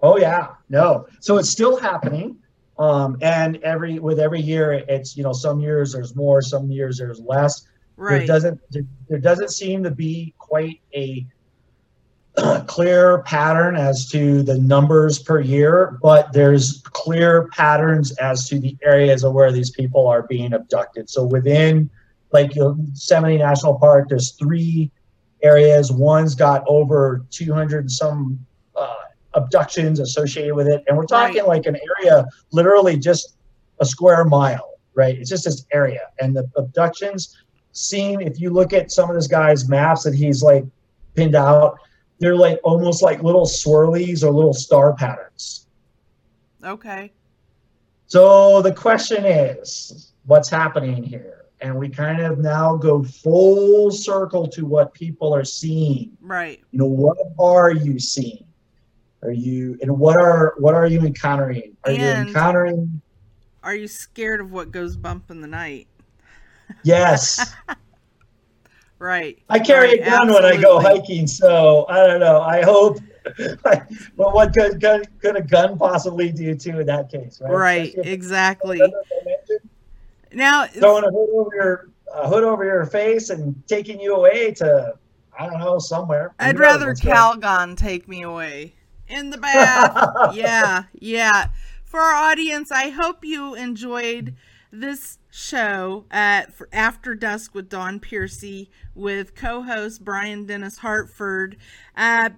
Oh 0.02 0.18
yeah, 0.18 0.50
no. 0.70 1.08
So 1.20 1.38
it's 1.38 1.50
still 1.50 1.78
happening, 1.78 2.38
um, 2.78 3.18
and 3.22 3.58
every 3.64 4.00
with 4.00 4.20
every 4.20 4.42
year, 4.42 4.84
it's 4.88 5.18
you 5.18 5.24
know 5.24 5.34
some 5.34 5.60
years 5.60 5.94
there's 5.94 6.16
more, 6.16 6.42
some 6.42 6.72
years 6.72 6.98
there's 6.98 7.20
less. 7.20 7.68
Right. 7.98 8.20
There 8.20 8.28
doesn't 8.28 8.62
there, 9.10 9.20
doesn't 9.20 9.50
seem 9.52 9.84
to 9.84 9.92
be 9.92 10.34
quite 10.38 10.80
a 10.96 11.26
clear 12.68 13.20
pattern 13.24 13.76
as 13.76 14.08
to 14.12 14.42
the 14.42 14.58
numbers 14.58 15.20
per 15.20 15.42
year, 15.42 15.98
but 16.02 16.32
there's 16.32 16.82
clear 16.86 17.50
patterns 17.50 18.12
as 18.18 18.48
to 18.48 18.60
the 18.60 18.78
areas 18.84 19.26
of 19.26 19.34
where 19.34 19.52
these 19.52 19.72
people 19.72 20.08
are 20.08 20.24
being 20.24 20.54
abducted. 20.54 21.10
So 21.10 21.26
within 21.26 21.90
like 22.32 22.56
Yosemite 22.56 23.38
National 23.38 23.78
Park, 23.78 24.08
there's 24.08 24.32
three 24.32 24.92
areas. 25.42 25.92
One's 25.92 26.36
got 26.36 26.64
over 26.68 27.26
200 27.32 27.80
and 27.80 27.92
some 27.92 28.46
abductions 29.34 30.00
associated 30.00 30.56
with 30.56 30.68
it, 30.68 30.84
and 30.88 30.98
we're 30.98 31.06
talking 31.06 31.40
right. 31.40 31.48
like 31.48 31.66
an 31.66 31.78
area 31.98 32.26
literally 32.52 32.98
just 32.98 33.36
a 33.80 33.86
square 33.86 34.26
mile, 34.26 34.80
right? 34.94 35.18
It's 35.18 35.30
just 35.30 35.46
this 35.46 35.66
area, 35.72 36.02
and 36.20 36.36
the 36.36 36.50
abductions 36.56 37.38
seem. 37.72 38.22
If 38.22 38.40
you 38.40 38.50
look 38.50 38.74
at 38.74 38.92
some 38.92 39.10
of 39.10 39.16
this 39.16 39.28
guy's 39.28 39.70
maps 39.70 40.04
that 40.04 40.14
he's 40.14 40.42
like 40.42 40.66
pinned 41.16 41.36
out, 41.36 41.78
they're 42.20 42.36
like 42.36 42.60
almost 42.64 43.02
like 43.02 43.24
little 43.24 43.46
swirlies 43.46 44.24
or 44.24 44.32
little 44.32 44.54
star 44.54 44.94
patterns. 44.94 45.68
Okay. 46.64 47.12
So 48.08 48.62
the 48.62 48.74
question 48.74 49.24
is, 49.24 50.14
what's 50.26 50.50
happening 50.50 51.04
here? 51.04 51.40
and 51.62 51.76
we 51.76 51.90
kind 51.90 52.22
of 52.22 52.40
now 52.40 52.76
go 52.76 53.04
full 53.04 53.92
circle 53.92 54.48
to 54.48 54.66
what 54.66 54.94
people 54.94 55.34
are 55.34 55.44
seeing. 55.44 56.18
Right. 56.22 56.62
You 56.72 56.80
know, 56.80 56.86
what 56.86 57.18
are 57.38 57.72
you 57.72 58.00
seeing? 58.00 58.46
Are 59.22 59.32
you 59.32 59.78
and 59.82 59.98
what 59.98 60.16
are 60.16 60.56
what 60.58 60.76
are 60.76 60.88
you 60.88 61.02
encountering? 61.02 61.76
Are 61.84 61.92
and 61.92 62.02
you 62.02 62.08
encountering 62.08 63.02
Are 63.64 63.76
you 63.76 63.88
scared 63.88 64.40
of 64.40 64.52
what 64.52 64.72
goes 64.72 64.96
bump 64.96 65.30
in 65.30 65.42
the 65.42 65.48
night? 65.48 65.88
Yes. 66.84 67.56
right. 69.00 69.40
I 69.50 69.58
carry 69.58 69.88
right, 69.88 70.02
a 70.02 70.04
gun 70.04 70.30
absolutely. 70.30 70.50
when 70.50 70.60
I 70.60 70.62
go 70.62 70.80
hiking, 70.80 71.26
so 71.26 71.88
I 71.90 72.06
don't 72.06 72.20
know. 72.20 72.42
I 72.42 72.62
hope 72.62 73.00
but 73.64 73.90
what 74.16 74.54
could, 74.54 74.80
could, 74.80 75.08
could 75.20 75.36
a 75.36 75.42
gun 75.42 75.80
possibly 75.80 76.32
do 76.32 76.54
too 76.54 76.80
in 76.80 76.86
that 76.86 77.12
case, 77.12 77.42
right? 77.42 77.52
Right, 77.52 77.96
exactly. 77.98 78.80
Now 80.32 80.68
throwing 80.68 81.06
a 81.06 81.08
hood 81.08 81.30
over 81.34 81.56
your 81.56 81.90
a 82.14 82.28
hood 82.28 82.44
over 82.44 82.64
your 82.64 82.86
face 82.86 83.32
and 83.32 83.56
taking 83.68 84.00
you 84.00 84.16
away 84.16 84.52
to 84.54 84.94
I 85.38 85.48
don't 85.48 85.60
know 85.60 85.80
somewhere. 85.80 86.36
I'd 86.40 86.60
rather 86.60 86.94
Calgon 86.94 87.76
take 87.76 88.08
me 88.08 88.22
away 88.22 88.76
in 89.10 89.32
the 89.32 89.38
bath. 89.38 90.34
yeah, 90.36 90.84
yeah. 90.94 91.48
For 91.84 92.00
our 92.00 92.32
audience, 92.32 92.72
I 92.72 92.90
hope 92.90 93.26
you 93.26 93.56
enjoyed 93.56 94.36
this 94.72 95.18
show 95.32 96.06
at 96.12 96.54
After 96.72 97.16
Dusk 97.16 97.56
with 97.56 97.70
Dawn 97.70 98.00
Piercy 98.00 98.70
with 98.94 99.36
co-host 99.36 100.04
Brian 100.06 100.46
Dennis 100.46 100.78
Hartford. 100.78 101.58
Uh, 101.96 102.30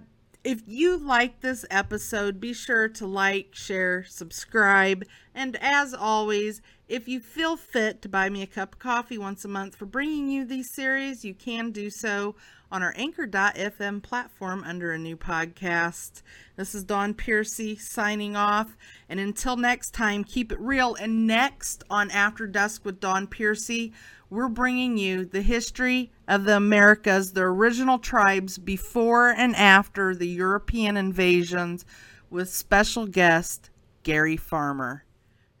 if 0.44 0.62
you 0.66 0.96
like 0.96 1.40
this 1.40 1.64
episode, 1.70 2.40
be 2.40 2.52
sure 2.52 2.88
to 2.88 3.06
like, 3.06 3.54
share, 3.54 4.04
subscribe, 4.04 5.04
and 5.34 5.56
as 5.60 5.94
always, 5.94 6.60
if 6.88 7.06
you 7.08 7.20
feel 7.20 7.56
fit 7.56 8.02
to 8.02 8.08
buy 8.08 8.28
me 8.28 8.42
a 8.42 8.46
cup 8.46 8.74
of 8.74 8.78
coffee 8.78 9.18
once 9.18 9.44
a 9.44 9.48
month 9.48 9.76
for 9.76 9.86
bringing 9.86 10.28
you 10.28 10.44
these 10.44 10.70
series, 10.70 11.24
you 11.24 11.34
can 11.34 11.70
do 11.70 11.90
so 11.90 12.34
on 12.72 12.82
our 12.82 12.94
anchor.fm 12.96 14.02
platform 14.02 14.64
under 14.66 14.92
a 14.92 14.98
new 14.98 15.14
podcast. 15.14 16.22
This 16.56 16.74
is 16.74 16.82
Dawn 16.82 17.12
Piercy 17.12 17.76
signing 17.76 18.34
off. 18.34 18.78
And 19.10 19.20
until 19.20 19.56
next 19.58 19.92
time, 19.92 20.24
keep 20.24 20.50
it 20.50 20.58
real. 20.58 20.94
And 20.94 21.26
next 21.26 21.84
on 21.90 22.10
After 22.10 22.46
Dusk 22.46 22.82
with 22.86 22.98
Dawn 22.98 23.26
Piercy, 23.26 23.92
we're 24.30 24.48
bringing 24.48 24.96
you 24.96 25.26
the 25.26 25.42
history 25.42 26.10
of 26.26 26.44
the 26.44 26.56
Americas, 26.56 27.34
the 27.34 27.42
original 27.42 27.98
tribes 27.98 28.56
before 28.56 29.28
and 29.28 29.54
after 29.54 30.14
the 30.14 30.28
European 30.28 30.96
invasions, 30.96 31.84
with 32.30 32.48
special 32.48 33.06
guest 33.06 33.68
Gary 34.02 34.38
Farmer. 34.38 35.04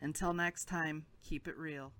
Until 0.00 0.32
next 0.32 0.64
time, 0.64 1.04
keep 1.22 1.46
it 1.46 1.58
real. 1.58 1.92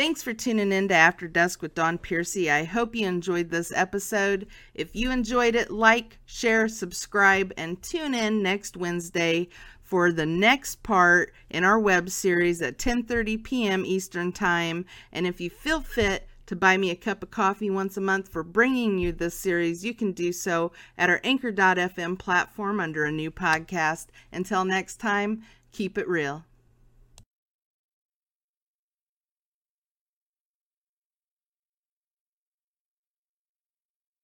Thanks 0.00 0.22
for 0.22 0.32
tuning 0.32 0.72
in 0.72 0.88
to 0.88 0.94
After 0.94 1.28
Dusk 1.28 1.60
with 1.60 1.74
Dawn 1.74 1.98
Piercy. 1.98 2.50
I 2.50 2.64
hope 2.64 2.94
you 2.94 3.06
enjoyed 3.06 3.50
this 3.50 3.70
episode. 3.70 4.46
If 4.72 4.96
you 4.96 5.10
enjoyed 5.10 5.54
it, 5.54 5.70
like, 5.70 6.16
share, 6.24 6.68
subscribe, 6.68 7.52
and 7.58 7.82
tune 7.82 8.14
in 8.14 8.42
next 8.42 8.78
Wednesday 8.78 9.50
for 9.82 10.10
the 10.10 10.24
next 10.24 10.82
part 10.82 11.34
in 11.50 11.64
our 11.64 11.78
web 11.78 12.08
series 12.08 12.62
at 12.62 12.78
10:30 12.78 13.44
p.m. 13.44 13.84
Eastern 13.84 14.32
Time. 14.32 14.86
And 15.12 15.26
if 15.26 15.38
you 15.38 15.50
feel 15.50 15.82
fit 15.82 16.26
to 16.46 16.56
buy 16.56 16.78
me 16.78 16.90
a 16.90 16.96
cup 16.96 17.22
of 17.22 17.30
coffee 17.30 17.68
once 17.68 17.98
a 17.98 18.00
month 18.00 18.30
for 18.30 18.42
bringing 18.42 18.96
you 18.96 19.12
this 19.12 19.38
series, 19.38 19.84
you 19.84 19.92
can 19.92 20.12
do 20.12 20.32
so 20.32 20.72
at 20.96 21.10
our 21.10 21.20
anchor.fm 21.24 22.18
platform 22.18 22.80
under 22.80 23.04
a 23.04 23.12
new 23.12 23.30
podcast. 23.30 24.06
Until 24.32 24.64
next 24.64 24.96
time, 24.96 25.42
keep 25.72 25.98
it 25.98 26.08
real. 26.08 26.46